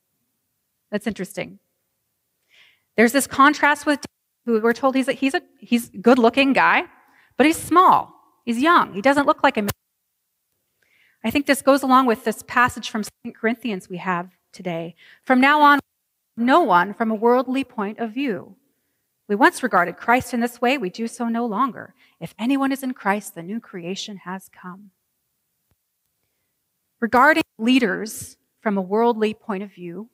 That's 0.92 1.08
interesting. 1.08 1.60
There's 2.98 3.13
this 3.13 3.28
contrast 3.28 3.86
with 3.86 4.04
who 4.46 4.60
we're 4.60 4.74
told 4.74 4.96
he's 4.96 5.08
a, 5.08 5.13
he's 5.13 5.34
a 5.34 5.42
he's 5.60 5.90
good 5.90 6.20
looking 6.20 6.54
guy, 6.54 6.84
but 7.38 7.46
he's 7.46 7.58
small. 7.58 8.13
He's 8.44 8.60
young. 8.60 8.94
He 8.94 9.01
doesn't 9.01 9.28
look 9.28 9.44
like 9.44 9.58
a 9.58 9.68
I 11.24 11.30
think 11.30 11.46
this 11.46 11.62
goes 11.62 11.84
along 11.84 12.08
with 12.08 12.24
this 12.24 12.44
passage 12.48 12.90
from 12.90 13.04
2 13.24 13.34
Corinthians 13.34 13.88
we 13.88 13.98
have 13.98 14.32
today. 14.51 14.96
From 15.24 15.40
now 15.40 15.62
on, 15.62 15.80
no 16.36 16.62
one 16.62 16.94
from 16.94 17.12
a 17.12 17.16
worldly 17.16 17.63
point 17.63 18.00
of 18.00 18.12
view. 18.12 18.56
We 19.31 19.35
once 19.35 19.63
regarded 19.63 19.95
Christ 19.95 20.33
in 20.33 20.41
this 20.41 20.59
way, 20.59 20.77
we 20.77 20.89
do 20.89 21.07
so 21.07 21.29
no 21.29 21.45
longer. 21.45 21.93
If 22.19 22.35
anyone 22.38 22.73
is 22.73 22.83
in 22.83 22.93
Christ, 22.93 23.33
the 23.33 23.41
new 23.41 23.61
creation 23.61 24.17
has 24.17 24.50
come. 24.50 24.91
Regarding 27.00 27.43
leaders 27.57 28.35
from 28.59 28.77
a 28.77 28.81
worldly 28.81 29.33
point 29.33 29.63
of 29.63 29.71
view 29.71 30.09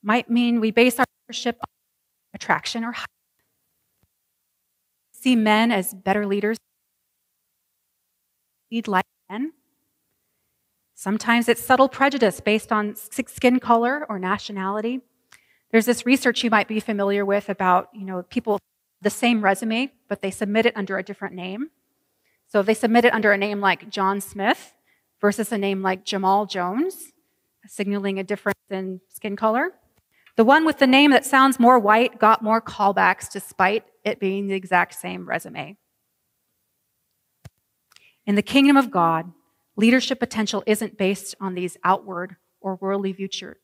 might 0.00 0.30
mean 0.30 0.60
we 0.60 0.70
base 0.70 1.00
our 1.00 1.06
leadership 1.26 1.58
on 1.60 1.66
attraction 2.34 2.84
or 2.84 2.92
height. 2.92 3.08
See 5.10 5.34
men 5.34 5.72
as 5.72 5.92
better 5.92 6.24
leaders, 6.24 6.56
lead 8.70 8.86
like 8.86 9.06
men 9.28 9.54
Sometimes 10.98 11.46
it's 11.50 11.62
subtle 11.62 11.90
prejudice 11.90 12.40
based 12.40 12.72
on 12.72 12.94
skin 12.96 13.60
color 13.60 14.06
or 14.08 14.18
nationality. 14.18 15.02
There's 15.70 15.86
this 15.86 16.06
research 16.06 16.44
you 16.44 16.50
might 16.50 16.68
be 16.68 16.80
familiar 16.80 17.24
with 17.24 17.48
about, 17.48 17.88
you 17.92 18.04
know, 18.04 18.22
people 18.22 18.58
the 19.02 19.10
same 19.10 19.42
resume, 19.42 19.92
but 20.08 20.22
they 20.22 20.30
submit 20.30 20.66
it 20.66 20.76
under 20.76 20.96
a 20.98 21.02
different 21.02 21.34
name. 21.34 21.70
So 22.48 22.60
if 22.60 22.66
they 22.66 22.74
submit 22.74 23.04
it 23.04 23.12
under 23.12 23.32
a 23.32 23.38
name 23.38 23.60
like 23.60 23.90
John 23.90 24.20
Smith 24.20 24.74
versus 25.20 25.52
a 25.52 25.58
name 25.58 25.82
like 25.82 26.04
Jamal 26.04 26.46
Jones, 26.46 27.12
signaling 27.66 28.18
a 28.18 28.24
difference 28.24 28.58
in 28.70 29.00
skin 29.08 29.36
color. 29.36 29.72
The 30.36 30.44
one 30.44 30.64
with 30.64 30.78
the 30.78 30.86
name 30.86 31.10
that 31.10 31.24
sounds 31.24 31.58
more 31.58 31.78
white 31.78 32.18
got 32.18 32.42
more 32.42 32.60
callbacks 32.60 33.30
despite 33.30 33.84
it 34.04 34.20
being 34.20 34.46
the 34.46 34.54
exact 34.54 34.94
same 34.94 35.28
resume. 35.28 35.76
In 38.24 38.34
the 38.34 38.42
kingdom 38.42 38.76
of 38.76 38.90
God, 38.90 39.32
Leadership 39.76 40.18
potential 40.18 40.62
isn't 40.66 40.96
based 40.96 41.34
on 41.38 41.54
these 41.54 41.76
outward 41.84 42.36
or 42.60 42.76
worldly 42.76 43.14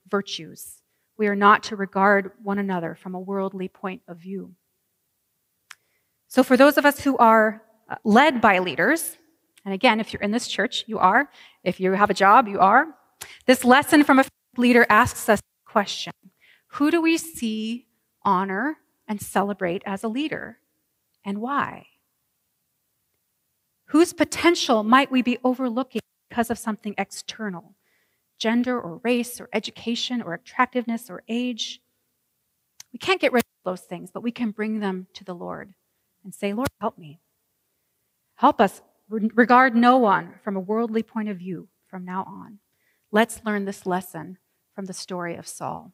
virtues. 0.08 0.81
We 1.22 1.28
are 1.28 1.36
not 1.36 1.62
to 1.64 1.76
regard 1.76 2.32
one 2.42 2.58
another 2.58 2.96
from 2.96 3.14
a 3.14 3.20
worldly 3.20 3.68
point 3.68 4.02
of 4.08 4.16
view. 4.16 4.56
So, 6.26 6.42
for 6.42 6.56
those 6.56 6.76
of 6.76 6.84
us 6.84 6.98
who 6.98 7.16
are 7.16 7.62
uh, 7.88 7.94
led 8.02 8.40
by 8.40 8.58
leaders, 8.58 9.18
and 9.64 9.72
again, 9.72 10.00
if 10.00 10.12
you're 10.12 10.20
in 10.20 10.32
this 10.32 10.48
church, 10.48 10.82
you 10.88 10.98
are. 10.98 11.30
If 11.62 11.78
you 11.78 11.92
have 11.92 12.10
a 12.10 12.14
job, 12.14 12.48
you 12.48 12.58
are. 12.58 12.88
This 13.46 13.64
lesson 13.64 14.02
from 14.02 14.18
a 14.18 14.24
leader 14.56 14.84
asks 14.90 15.28
us 15.28 15.38
a 15.38 15.70
question 15.70 16.12
Who 16.70 16.90
do 16.90 17.00
we 17.00 17.16
see, 17.16 17.86
honor, 18.24 18.78
and 19.06 19.22
celebrate 19.22 19.84
as 19.86 20.02
a 20.02 20.08
leader, 20.08 20.58
and 21.24 21.40
why? 21.40 21.86
Whose 23.90 24.12
potential 24.12 24.82
might 24.82 25.12
we 25.12 25.22
be 25.22 25.38
overlooking 25.44 26.02
because 26.28 26.50
of 26.50 26.58
something 26.58 26.96
external? 26.98 27.76
Gender 28.42 28.80
or 28.80 29.00
race 29.04 29.40
or 29.40 29.48
education 29.52 30.20
or 30.20 30.34
attractiveness 30.34 31.08
or 31.08 31.22
age? 31.28 31.80
We 32.92 32.98
can't 32.98 33.20
get 33.20 33.32
rid 33.32 33.44
of 33.44 33.70
those 33.70 33.82
things, 33.82 34.10
but 34.10 34.24
we 34.24 34.32
can 34.32 34.50
bring 34.50 34.80
them 34.80 35.06
to 35.14 35.22
the 35.22 35.32
Lord 35.32 35.74
and 36.24 36.34
say, 36.34 36.52
Lord, 36.52 36.68
help 36.80 36.98
me. 36.98 37.20
Help 38.34 38.60
us 38.60 38.82
regard 39.08 39.76
no 39.76 39.96
one 39.96 40.34
from 40.42 40.56
a 40.56 40.60
worldly 40.60 41.04
point 41.04 41.28
of 41.28 41.36
view 41.36 41.68
from 41.86 42.04
now 42.04 42.24
on. 42.26 42.58
Let's 43.12 43.44
learn 43.44 43.64
this 43.64 43.86
lesson 43.86 44.38
from 44.74 44.86
the 44.86 44.92
story 44.92 45.36
of 45.36 45.46
Saul. 45.46 45.92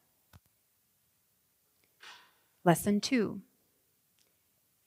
Lesson 2.65 2.99
two 2.99 3.43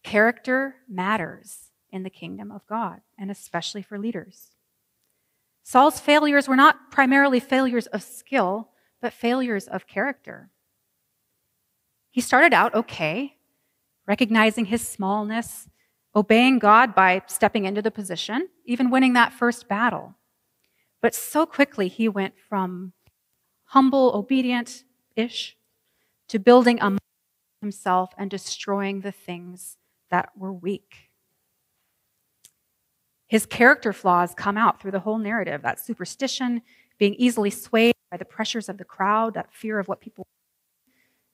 character 0.01 0.77
matters 0.89 1.70
in 1.91 2.01
the 2.01 2.10
kingdom 2.10 2.51
of 2.51 2.65
God, 2.65 3.01
and 3.20 3.30
especially 3.30 3.84
for 3.84 4.00
leaders. 4.00 4.50
Saul's 5.72 6.01
failures 6.01 6.50
were 6.50 6.58
not 6.58 6.92
primarily 6.92 7.40
failures 7.40 7.88
of 7.88 8.04
skill, 8.04 8.72
but 9.01 9.13
failures 9.13 9.70
of 9.70 9.88
character. 9.88 10.50
He 12.10 12.20
started 12.20 12.54
out 12.54 12.75
okay, 12.75 13.38
recognizing 14.06 14.66
his 14.66 14.86
smallness, 14.86 15.70
obeying 16.13 16.60
God 16.60 16.94
by 16.94 17.22
stepping 17.28 17.63
into 17.63 17.82
the 17.82 17.90
position, 17.90 18.50
even 18.66 18.90
winning 18.90 19.13
that 19.13 19.32
first 19.32 19.70
battle. 19.70 20.16
But 21.01 21.16
so 21.16 21.46
quickly 21.46 21.88
he 21.88 22.10
went 22.10 22.34
from 22.50 22.92
humble, 23.68 24.12
obedient 24.13 24.84
ish 25.16 25.56
to 26.28 26.38
building 26.38 26.82
a 26.82 26.98
himself 27.62 28.10
and 28.18 28.30
destroying 28.30 29.00
the 29.00 29.13
things 29.13 29.78
that 30.10 30.32
were 30.36 30.51
weak. 30.51 31.11
His 33.32 33.46
character 33.46 33.94
flaws 33.94 34.34
come 34.36 34.58
out 34.58 34.82
through 34.82 34.92
the 34.92 35.00
whole 35.00 35.18
narrative 35.18 35.62
that 35.62 35.80
superstition, 35.80 36.62
being 36.98 37.14
easily 37.14 37.50
swayed 37.50 37.96
by 38.12 38.18
the 38.18 38.26
pressures 38.26 38.68
of 38.68 38.78
the 38.78 38.84
crowd, 38.84 39.36
that 39.36 39.54
fear 39.54 39.80
of 39.80 39.88
what 39.88 40.02
people 40.02 40.28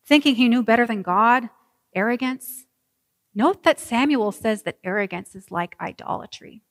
thinking 0.06 0.36
he 0.36 0.48
knew 0.48 0.62
better 0.62 0.86
than 0.86 1.02
God, 1.02 1.50
arrogance. 1.96 2.68
Note 3.34 3.64
that 3.64 3.80
Samuel 3.80 4.32
says 4.32 4.62
that 4.62 4.78
arrogance 4.84 5.34
is 5.34 5.50
like 5.50 5.76
idolatry. 5.82 6.62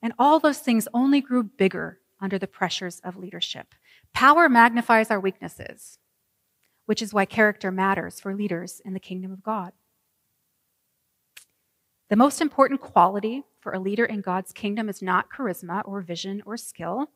And 0.00 0.12
all 0.20 0.38
those 0.38 0.60
things 0.60 0.86
only 0.94 1.20
grew 1.20 1.42
bigger 1.42 1.98
under 2.20 2.38
the 2.38 2.46
pressures 2.46 3.00
of 3.00 3.16
leadership. 3.16 3.74
Power 4.12 4.48
magnifies 4.48 5.10
our 5.10 5.18
weaknesses, 5.18 5.98
which 6.86 7.02
is 7.02 7.12
why 7.12 7.24
character 7.24 7.72
matters 7.72 8.20
for 8.20 8.36
leaders 8.36 8.80
in 8.84 8.94
the 8.94 9.00
kingdom 9.00 9.32
of 9.32 9.42
God. 9.42 9.72
The 12.08 12.14
most 12.14 12.40
important 12.40 12.80
quality 12.80 13.42
for 13.64 13.72
a 13.72 13.80
leader 13.80 14.04
in 14.04 14.20
God's 14.20 14.52
kingdom 14.52 14.90
is 14.90 15.00
not 15.00 15.30
charisma 15.30 15.80
or 15.86 16.02
vision 16.02 16.42
or 16.44 16.58
skill. 16.58 17.08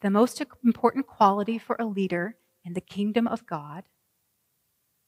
The 0.00 0.10
most 0.10 0.40
important 0.64 1.08
quality 1.08 1.58
for 1.58 1.74
a 1.80 1.86
leader 1.86 2.36
in 2.64 2.74
the 2.74 2.80
kingdom 2.80 3.26
of 3.26 3.44
God 3.44 3.82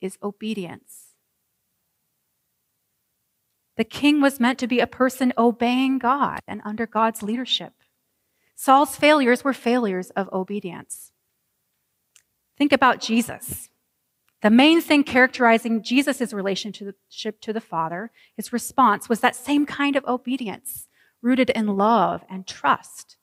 is 0.00 0.18
obedience. 0.20 1.14
The 3.76 3.84
king 3.84 4.20
was 4.20 4.40
meant 4.40 4.58
to 4.58 4.66
be 4.66 4.80
a 4.80 4.86
person 4.88 5.32
obeying 5.38 5.98
God 5.98 6.40
and 6.48 6.60
under 6.64 6.86
God's 6.86 7.22
leadership. 7.22 7.74
Saul's 8.56 8.96
failures 8.96 9.44
were 9.44 9.54
failures 9.54 10.10
of 10.10 10.28
obedience. 10.32 11.12
Think 12.58 12.72
about 12.72 13.00
Jesus. 13.00 13.69
The 14.42 14.50
main 14.50 14.80
thing 14.80 15.04
characterizing 15.04 15.82
Jesus' 15.82 16.32
relationship 16.32 17.40
to 17.40 17.52
the 17.52 17.60
Father, 17.60 18.10
his 18.36 18.52
response, 18.52 19.08
was 19.08 19.20
that 19.20 19.36
same 19.36 19.66
kind 19.66 19.96
of 19.96 20.04
obedience, 20.06 20.88
rooted 21.20 21.50
in 21.50 21.76
love 21.76 22.24
and 22.28 22.46
trust. 22.46 23.16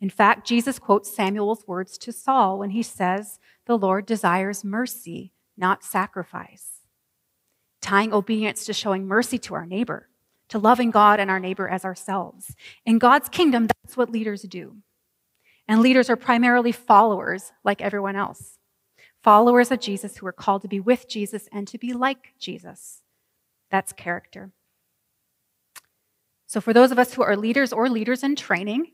In 0.00 0.10
fact, 0.10 0.46
Jesus 0.46 0.78
quotes 0.78 1.14
Samuel's 1.14 1.66
words 1.66 1.96
to 1.98 2.12
Saul 2.12 2.58
when 2.58 2.70
he 2.70 2.82
says, 2.82 3.38
The 3.66 3.78
Lord 3.78 4.04
desires 4.04 4.64
mercy, 4.64 5.32
not 5.56 5.84
sacrifice 5.84 6.82
tying 7.82 8.14
obedience 8.14 8.64
to 8.64 8.72
showing 8.72 9.06
mercy 9.06 9.36
to 9.36 9.54
our 9.54 9.66
neighbor, 9.66 10.08
to 10.48 10.58
loving 10.58 10.90
God 10.90 11.20
and 11.20 11.30
our 11.30 11.40
neighbor 11.40 11.68
as 11.68 11.84
ourselves. 11.84 12.54
In 12.86 12.98
God's 12.98 13.28
kingdom, 13.28 13.66
that's 13.66 13.96
what 13.96 14.10
leaders 14.10 14.42
do. 14.42 14.76
And 15.68 15.80
leaders 15.82 16.08
are 16.08 16.16
primarily 16.16 16.72
followers 16.72 17.52
like 17.64 17.82
everyone 17.82 18.16
else. 18.16 18.58
Followers 19.22 19.70
of 19.70 19.80
Jesus 19.80 20.16
who 20.16 20.26
are 20.26 20.32
called 20.32 20.62
to 20.62 20.68
be 20.68 20.80
with 20.80 21.08
Jesus 21.08 21.48
and 21.52 21.68
to 21.68 21.78
be 21.78 21.92
like 21.92 22.34
Jesus. 22.38 23.02
That's 23.70 23.92
character. 23.92 24.50
So, 26.46 26.60
for 26.60 26.72
those 26.72 26.90
of 26.90 26.98
us 26.98 27.14
who 27.14 27.22
are 27.22 27.36
leaders 27.36 27.72
or 27.72 27.88
leaders 27.88 28.22
in 28.22 28.36
training, 28.36 28.88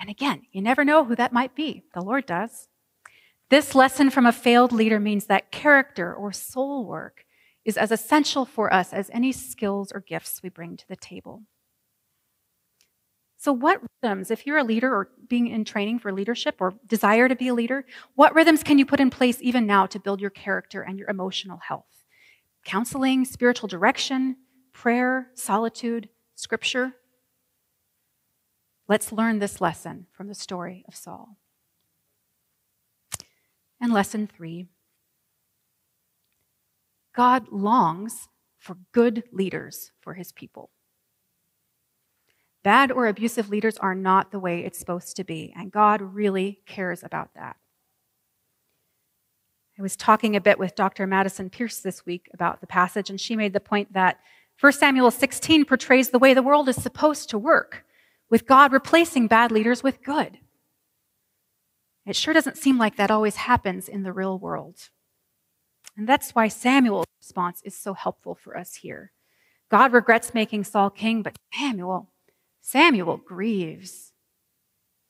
and 0.00 0.10
again, 0.10 0.42
you 0.52 0.60
never 0.60 0.84
know 0.84 1.04
who 1.04 1.16
that 1.16 1.32
might 1.32 1.54
be, 1.54 1.84
the 1.94 2.02
Lord 2.02 2.26
does. 2.26 2.68
This 3.50 3.74
lesson 3.74 4.10
from 4.10 4.26
a 4.26 4.32
failed 4.32 4.72
leader 4.72 5.00
means 5.00 5.26
that 5.26 5.50
character 5.50 6.14
or 6.14 6.32
soul 6.32 6.84
work 6.84 7.24
is 7.64 7.76
as 7.76 7.90
essential 7.90 8.44
for 8.44 8.72
us 8.72 8.92
as 8.92 9.10
any 9.12 9.32
skills 9.32 9.90
or 9.92 10.00
gifts 10.00 10.42
we 10.42 10.48
bring 10.48 10.76
to 10.76 10.88
the 10.88 10.96
table. 10.96 11.42
So, 13.40 13.52
what 13.52 13.80
rhythms, 14.02 14.32
if 14.32 14.46
you're 14.46 14.58
a 14.58 14.64
leader 14.64 14.92
or 14.92 15.10
being 15.28 15.46
in 15.46 15.64
training 15.64 16.00
for 16.00 16.12
leadership 16.12 16.56
or 16.58 16.74
desire 16.86 17.28
to 17.28 17.36
be 17.36 17.48
a 17.48 17.54
leader, 17.54 17.86
what 18.16 18.34
rhythms 18.34 18.64
can 18.64 18.78
you 18.78 18.84
put 18.84 18.98
in 18.98 19.10
place 19.10 19.38
even 19.40 19.64
now 19.64 19.86
to 19.86 20.00
build 20.00 20.20
your 20.20 20.30
character 20.30 20.82
and 20.82 20.98
your 20.98 21.08
emotional 21.08 21.58
health? 21.58 22.04
Counseling, 22.64 23.24
spiritual 23.24 23.68
direction, 23.68 24.36
prayer, 24.72 25.28
solitude, 25.34 26.08
scripture? 26.34 26.94
Let's 28.88 29.12
learn 29.12 29.38
this 29.38 29.60
lesson 29.60 30.06
from 30.12 30.26
the 30.26 30.34
story 30.34 30.84
of 30.88 30.96
Saul. 30.96 31.36
And 33.80 33.92
lesson 33.92 34.26
three 34.26 34.66
God 37.14 37.48
longs 37.52 38.28
for 38.58 38.78
good 38.90 39.22
leaders 39.32 39.92
for 40.00 40.14
his 40.14 40.32
people. 40.32 40.70
Bad 42.64 42.90
or 42.90 43.06
abusive 43.06 43.48
leaders 43.48 43.76
are 43.78 43.94
not 43.94 44.30
the 44.30 44.40
way 44.40 44.64
it's 44.64 44.78
supposed 44.78 45.16
to 45.16 45.24
be, 45.24 45.54
and 45.56 45.70
God 45.70 46.00
really 46.00 46.60
cares 46.66 47.02
about 47.02 47.34
that. 47.34 47.56
I 49.78 49.82
was 49.82 49.96
talking 49.96 50.34
a 50.34 50.40
bit 50.40 50.58
with 50.58 50.74
Dr. 50.74 51.06
Madison 51.06 51.50
Pierce 51.50 51.78
this 51.78 52.04
week 52.04 52.28
about 52.34 52.60
the 52.60 52.66
passage, 52.66 53.10
and 53.10 53.20
she 53.20 53.36
made 53.36 53.52
the 53.52 53.60
point 53.60 53.92
that 53.92 54.18
1 54.60 54.72
Samuel 54.72 55.12
16 55.12 55.64
portrays 55.64 56.10
the 56.10 56.18
way 56.18 56.34
the 56.34 56.42
world 56.42 56.68
is 56.68 56.82
supposed 56.82 57.30
to 57.30 57.38
work, 57.38 57.84
with 58.28 58.46
God 58.46 58.72
replacing 58.72 59.28
bad 59.28 59.52
leaders 59.52 59.84
with 59.84 60.02
good. 60.02 60.38
It 62.04 62.16
sure 62.16 62.34
doesn't 62.34 62.56
seem 62.56 62.76
like 62.76 62.96
that 62.96 63.10
always 63.10 63.36
happens 63.36 63.88
in 63.88 64.02
the 64.02 64.12
real 64.12 64.36
world. 64.36 64.88
And 65.96 66.08
that's 66.08 66.34
why 66.34 66.48
Samuel's 66.48 67.06
response 67.20 67.62
is 67.64 67.76
so 67.76 67.94
helpful 67.94 68.34
for 68.34 68.56
us 68.56 68.76
here. 68.76 69.12
God 69.70 69.92
regrets 69.92 70.34
making 70.34 70.64
Saul 70.64 70.90
king, 70.90 71.22
but 71.22 71.36
Samuel, 71.54 72.10
Samuel 72.60 73.16
grieves. 73.16 74.12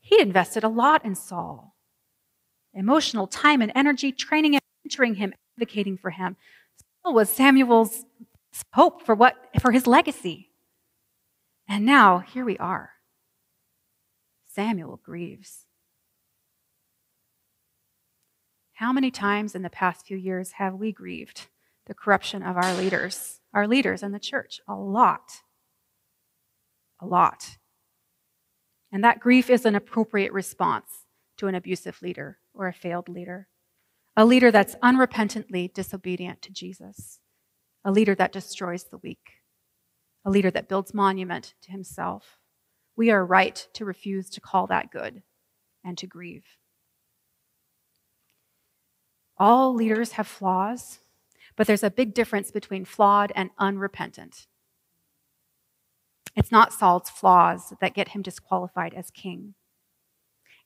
He 0.00 0.20
invested 0.20 0.64
a 0.64 0.68
lot 0.68 1.04
in 1.04 1.14
Saul 1.14 1.74
emotional 2.74 3.26
time 3.26 3.60
and 3.60 3.72
energy, 3.74 4.12
training 4.12 4.54
and 4.54 4.62
mentoring 4.86 5.16
him, 5.16 5.32
advocating 5.56 5.98
for 5.98 6.10
him. 6.10 6.36
Saul 7.02 7.14
was 7.14 7.28
Samuel's 7.28 8.04
hope 8.72 9.04
for 9.04 9.14
what 9.14 9.34
for 9.60 9.72
his 9.72 9.86
legacy. 9.86 10.50
And 11.68 11.84
now 11.84 12.20
here 12.20 12.44
we 12.44 12.56
are. 12.58 12.90
Samuel 14.46 15.00
grieves. 15.04 15.66
How 18.74 18.92
many 18.92 19.10
times 19.10 19.54
in 19.54 19.62
the 19.62 19.70
past 19.70 20.06
few 20.06 20.16
years 20.16 20.52
have 20.52 20.74
we 20.74 20.92
grieved 20.92 21.48
the 21.86 21.94
corruption 21.94 22.42
of 22.42 22.56
our 22.56 22.74
leaders, 22.74 23.40
our 23.52 23.66
leaders 23.66 24.02
in 24.02 24.12
the 24.12 24.20
church? 24.20 24.60
A 24.68 24.74
lot. 24.74 25.42
A 27.00 27.06
lot. 27.06 27.58
And 28.90 29.04
that 29.04 29.20
grief 29.20 29.50
is 29.50 29.64
an 29.64 29.74
appropriate 29.74 30.32
response 30.32 31.04
to 31.36 31.46
an 31.46 31.54
abusive 31.54 32.00
leader 32.02 32.38
or 32.54 32.68
a 32.68 32.72
failed 32.72 33.08
leader. 33.08 33.48
A 34.16 34.24
leader 34.24 34.50
that's 34.50 34.74
unrepentantly 34.76 35.72
disobedient 35.72 36.42
to 36.42 36.52
Jesus. 36.52 37.20
A 37.84 37.92
leader 37.92 38.14
that 38.14 38.32
destroys 38.32 38.84
the 38.84 38.98
weak. 38.98 39.42
A 40.24 40.30
leader 40.30 40.50
that 40.50 40.68
builds 40.68 40.92
monument 40.92 41.54
to 41.62 41.70
himself. 41.70 42.38
We 42.96 43.10
are 43.10 43.24
right 43.24 43.68
to 43.74 43.84
refuse 43.84 44.28
to 44.30 44.40
call 44.40 44.66
that 44.66 44.90
good 44.90 45.22
and 45.84 45.96
to 45.98 46.06
grieve. 46.06 46.44
All 49.36 49.72
leaders 49.72 50.12
have 50.12 50.26
flaws, 50.26 50.98
but 51.54 51.68
there's 51.68 51.84
a 51.84 51.90
big 51.90 52.12
difference 52.12 52.50
between 52.50 52.84
flawed 52.84 53.32
and 53.36 53.50
unrepentant. 53.58 54.48
It's 56.38 56.52
not 56.52 56.72
Saul's 56.72 57.10
flaws 57.10 57.74
that 57.80 57.94
get 57.94 58.10
him 58.10 58.22
disqualified 58.22 58.94
as 58.94 59.10
king. 59.10 59.54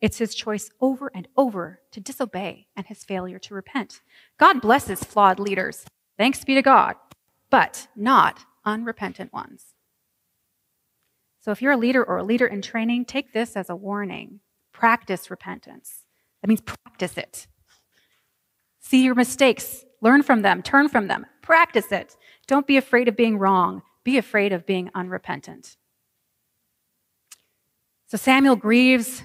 It's 0.03 0.19
his 0.19 0.35
choice 0.35 0.71
over 0.83 1.11
and 1.15 1.27
over 1.35 1.81
to 1.93 2.01
disobey 2.01 2.67
and 2.77 2.87
his 2.87 3.05
failure 3.05 3.39
to 3.39 3.55
repent. 3.55 4.03
God 4.39 4.61
blesses 4.61 5.03
flawed 5.03 5.41
leaders, 5.41 5.87
thanks 6.19 6.45
be 6.45 6.55
to 6.57 6.61
God, 6.61 6.97
but 7.49 7.89
not 7.97 8.45
unrepentant 8.67 9.33
ones. 9.33 9.73
So 11.41 11.53
if 11.53 11.63
you're 11.63 11.73
a 11.73 11.79
leader 11.79 12.05
or 12.05 12.19
a 12.19 12.23
leader 12.23 12.47
in 12.47 12.61
training, 12.61 13.07
take 13.07 13.33
this 13.33 13.57
as 13.57 13.71
a 13.71 13.75
warning. 13.75 14.41
Practice 14.75 15.31
repentance. 15.31 16.05
That 16.43 16.49
means 16.49 16.61
practice 16.61 17.17
it. 17.17 17.47
See 18.79 19.03
your 19.03 19.15
mistakes, 19.15 19.87
learn 20.03 20.23
from 20.23 20.43
them, 20.43 20.61
turn 20.61 20.91
from 20.91 21.09
them, 21.09 21.25
practice 21.41 21.93
it. 21.93 22.15
Don't 22.47 22.67
be 22.67 22.77
afraid 22.77 23.09
of 23.09 23.17
being 23.17 23.39
wrong, 23.39 23.81
be 24.05 24.19
afraid 24.19 24.53
of 24.53 24.67
being 24.67 24.91
unrepentant. 24.95 25.77
So 28.07 28.17
Samuel 28.17 28.57
grieves, 28.57 29.23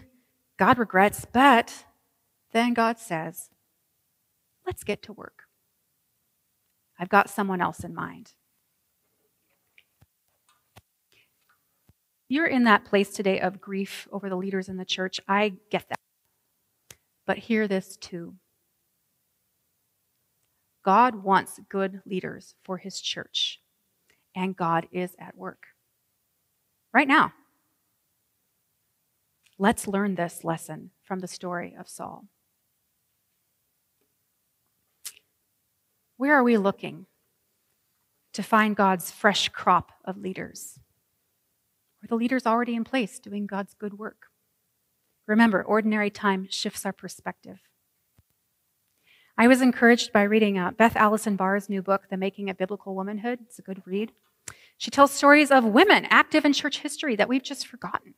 God 0.57 0.77
regrets, 0.77 1.25
but 1.31 1.85
then 2.53 2.73
God 2.73 2.99
says, 2.99 3.49
Let's 4.65 4.83
get 4.83 5.01
to 5.03 5.13
work. 5.13 5.43
I've 6.99 7.09
got 7.09 7.29
someone 7.29 7.61
else 7.61 7.85
in 7.85 7.95
mind. 7.95 8.33
You're 12.27 12.47
in 12.47 12.65
that 12.65 12.83
place 12.83 13.11
today 13.11 13.39
of 13.39 13.61
grief 13.61 14.07
over 14.11 14.27
the 14.27 14.35
leaders 14.35 14.67
in 14.67 14.75
the 14.75 14.83
church. 14.83 15.21
I 15.27 15.53
get 15.71 15.87
that. 15.87 15.99
But 17.25 17.37
hear 17.37 17.67
this 17.67 17.95
too 17.97 18.35
God 20.83 21.23
wants 21.23 21.59
good 21.67 22.01
leaders 22.05 22.55
for 22.63 22.77
his 22.77 23.01
church, 23.01 23.59
and 24.37 24.55
God 24.55 24.87
is 24.91 25.15
at 25.19 25.35
work 25.35 25.65
right 26.93 27.07
now. 27.07 27.33
Let's 29.57 29.87
learn 29.87 30.13
this 30.13 30.43
lesson 30.43 30.91
from 31.03 31.19
the 31.19 31.27
story 31.27 31.75
of 31.77 31.89
Saul. 31.89 32.25
Where 36.17 36.35
are 36.35 36.43
we 36.43 36.55
looking 36.57 37.07
to 38.33 38.43
find 38.43 38.75
God's 38.75 39.09
fresh 39.09 39.49
crop 39.49 39.91
of 40.05 40.17
leaders? 40.17 40.77
Are 42.03 42.07
the 42.07 42.15
leaders 42.15 42.45
already 42.45 42.75
in 42.75 42.83
place 42.83 43.17
doing 43.17 43.47
God's 43.47 43.73
good 43.73 43.97
work? 43.97 44.27
Remember, 45.25 45.63
ordinary 45.63 46.11
time 46.11 46.47
shifts 46.51 46.85
our 46.85 46.93
perspective. 46.93 47.57
I 49.39 49.47
was 49.47 49.61
encouraged 49.61 50.11
by 50.11 50.23
reading 50.23 50.57
uh, 50.57 50.71
Beth 50.71 50.95
Allison 50.95 51.35
Barr's 51.35 51.69
new 51.69 51.83
book, 51.83 52.07
The 52.09 52.17
Making 52.17 52.49
of 52.49 52.57
Biblical 52.57 52.95
Womanhood. 52.95 53.39
It's 53.45 53.59
a 53.59 53.61
good 53.61 53.83
read. 53.85 54.11
She 54.79 54.89
tells 54.89 55.11
stories 55.11 55.51
of 55.51 55.63
women 55.63 56.07
active 56.09 56.43
in 56.43 56.53
church 56.53 56.79
history 56.79 57.15
that 57.15 57.29
we've 57.29 57.43
just 57.43 57.67
forgotten. 57.67 58.15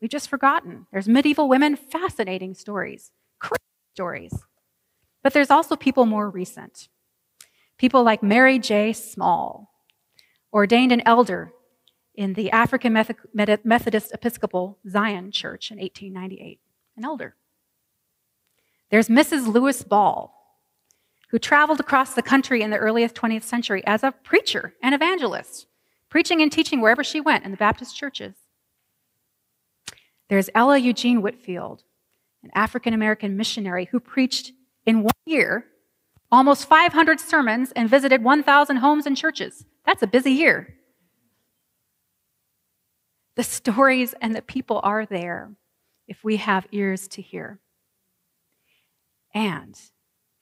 We've 0.00 0.10
just 0.10 0.28
forgotten. 0.28 0.86
There's 0.90 1.08
medieval 1.08 1.48
women, 1.48 1.76
fascinating 1.76 2.54
stories, 2.54 3.12
crazy 3.38 3.62
stories. 3.94 4.32
But 5.22 5.32
there's 5.32 5.50
also 5.50 5.76
people 5.76 6.06
more 6.06 6.28
recent. 6.28 6.88
People 7.78 8.02
like 8.02 8.20
Mary 8.20 8.58
J. 8.58 8.92
Small, 8.92 9.70
ordained 10.52 10.90
an 10.90 11.02
elder 11.06 11.52
in 12.16 12.34
the 12.34 12.50
African 12.50 12.92
Methodist 12.92 14.12
Episcopal 14.12 14.78
Zion 14.88 15.30
Church 15.30 15.70
in 15.70 15.78
1898, 15.78 16.58
an 16.96 17.04
elder. 17.04 17.36
There's 18.90 19.08
Mrs. 19.08 19.52
Lewis 19.52 19.82
Ball, 19.82 20.34
who 21.30 21.38
traveled 21.38 21.80
across 21.80 22.14
the 22.14 22.22
country 22.22 22.62
in 22.62 22.70
the 22.70 22.78
earliest 22.78 23.14
20th 23.14 23.42
century 23.42 23.82
as 23.86 24.02
a 24.02 24.12
preacher 24.12 24.74
and 24.82 24.94
evangelist, 24.94 25.66
preaching 26.08 26.40
and 26.40 26.50
teaching 26.50 26.80
wherever 26.80 27.04
she 27.04 27.20
went 27.20 27.44
in 27.44 27.50
the 27.50 27.56
Baptist 27.56 27.96
churches. 27.96 28.34
There's 30.28 30.50
Ella 30.54 30.78
Eugene 30.78 31.20
Whitfield, 31.20 31.82
an 32.42 32.50
African 32.54 32.94
American 32.94 33.36
missionary 33.36 33.88
who 33.90 34.00
preached 34.00 34.52
in 34.86 35.02
one 35.02 35.12
year 35.26 35.66
almost 36.30 36.68
500 36.68 37.20
sermons 37.20 37.72
and 37.72 37.88
visited 37.88 38.22
1,000 38.22 38.76
homes 38.76 39.06
and 39.06 39.16
churches. 39.16 39.64
That's 39.86 40.02
a 40.02 40.06
busy 40.06 40.32
year. 40.32 40.74
The 43.36 43.44
stories 43.44 44.14
and 44.20 44.34
the 44.34 44.42
people 44.42 44.80
are 44.82 45.06
there 45.06 45.52
if 46.06 46.24
we 46.24 46.36
have 46.36 46.66
ears 46.72 47.08
to 47.08 47.22
hear. 47.22 47.60
And 49.38 49.80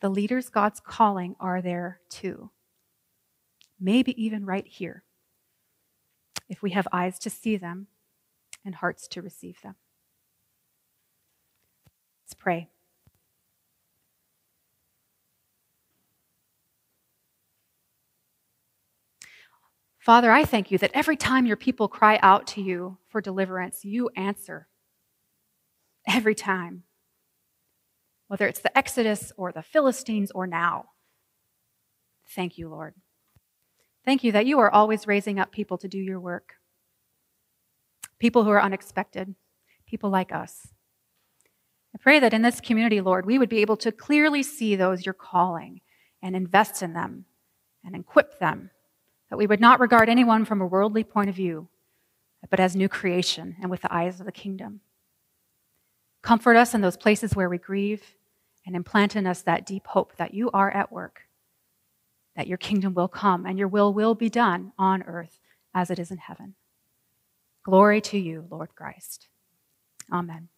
the 0.01 0.09
leaders 0.09 0.49
God's 0.49 0.81
calling 0.81 1.37
are 1.39 1.61
there 1.61 2.01
too. 2.09 2.51
Maybe 3.79 4.15
even 4.25 4.47
right 4.47 4.67
here, 4.67 5.05
if 6.49 6.63
we 6.63 6.71
have 6.71 6.89
eyes 6.91 7.19
to 7.19 7.29
see 7.29 7.59
them 7.59 7.89
and 8.65 8.75
hearts 8.75 9.07
to 9.09 9.21
receive 9.21 9.61
them. 9.61 9.75
Let's 12.25 12.33
pray. 12.33 12.71
Father, 19.99 20.33
I 20.33 20.47
thank 20.47 20.71
you 20.71 20.79
that 20.79 20.93
every 20.95 21.19
time 21.19 21.45
your 21.45 21.59
people 21.59 21.89
cry 21.89 22.19
out 22.23 22.47
to 22.47 22.63
you 22.63 22.97
for 23.09 23.21
deliverance, 23.21 23.85
you 23.85 24.09
answer. 24.17 24.69
Every 26.09 26.35
time. 26.35 26.85
Whether 28.29 28.47
it's 28.47 28.61
the 28.61 28.77
Exodus 28.77 29.33
or 29.37 29.53
the 29.53 29.63
Philistines 29.63 30.31
or 30.33 30.47
now. 30.47 30.87
Thank 32.35 32.59
you, 32.59 32.69
Lord. 32.69 32.95
Thank 34.05 34.25
you 34.25 34.33
that 34.33 34.47
you 34.47 34.59
are 34.59 34.71
always 34.71 35.07
raising 35.07 35.39
up 35.39 35.53
people 35.53 35.79
to 35.79 35.89
do 35.89 35.99
your 35.99 36.21
work. 36.21 36.55
People 38.19 38.45
who 38.45 38.51
are 38.51 38.63
unexpected, 38.63 39.35
people 39.87 40.11
like 40.11 40.33
us. 40.33 40.69
I 41.95 41.99
pray 41.99 42.19
that 42.21 42.35
in 42.35 42.43
this 42.43 42.61
community, 42.61 43.01
Lord, 43.01 43.27
we 43.27 43.39
would 43.39 43.49
be 43.49 43.61
able 43.61 43.77
to 43.79 43.93
clearly 43.93 44.43
see 44.43 44.77
those 44.77 45.07
you're 45.07 45.15
calling 45.15 45.81
and 46.23 46.37
invest 46.37 46.83
in 46.83 46.93
them 46.93 47.25
and 47.85 47.95
equip 47.95 48.39
them 48.39 48.71
that 49.31 49.37
we 49.37 49.47
would 49.47 49.61
not 49.61 49.81
regard 49.81 50.09
anyone 50.09 50.45
from 50.45 50.61
a 50.61 50.67
worldly 50.67 51.05
point 51.05 51.29
of 51.29 51.35
view, 51.35 51.69
but 52.49 52.61
as 52.61 52.77
new 52.77 52.89
creation 52.89 53.57
and 53.61 53.71
with 53.71 53.83
the 53.83 53.93
eyes 53.93 54.21
of 54.21 54.27
the 54.27 54.33
kingdom. 54.33 54.81
Comfort 56.27 56.57
us 56.57 56.75
in 56.75 56.81
those 56.81 56.97
places 56.97 57.37
where 57.37 57.49
we 57.49 57.57
grieve 57.57 58.03
and 58.67 58.75
implant 58.75 59.15
in 59.15 59.29
us 59.29 59.43
that 59.43 59.65
deep 59.65 59.87
hope 59.87 60.17
that 60.17 60.35
you 60.35 60.51
are 60.51 60.69
at 60.73 60.91
work, 60.91 61.21
that 62.35 62.49
your 62.49 62.59
kingdom 62.59 62.95
will 62.95 63.07
come 63.07 63.47
and 63.47 63.57
your 63.57 63.69
will 63.69 63.95
will 63.95 64.17
be 64.17 64.29
done 64.29 64.73
on 64.77 65.05
earth 65.05 65.39
as 65.73 65.89
it 65.89 66.01
is 66.01 66.11
in 66.11 66.19
heaven. 66.19 66.57
Glory 67.63 68.01
to 68.01 68.19
you, 68.19 68.45
Lord 68.51 68.75
Christ. 68.75 69.29
Amen. 70.13 70.49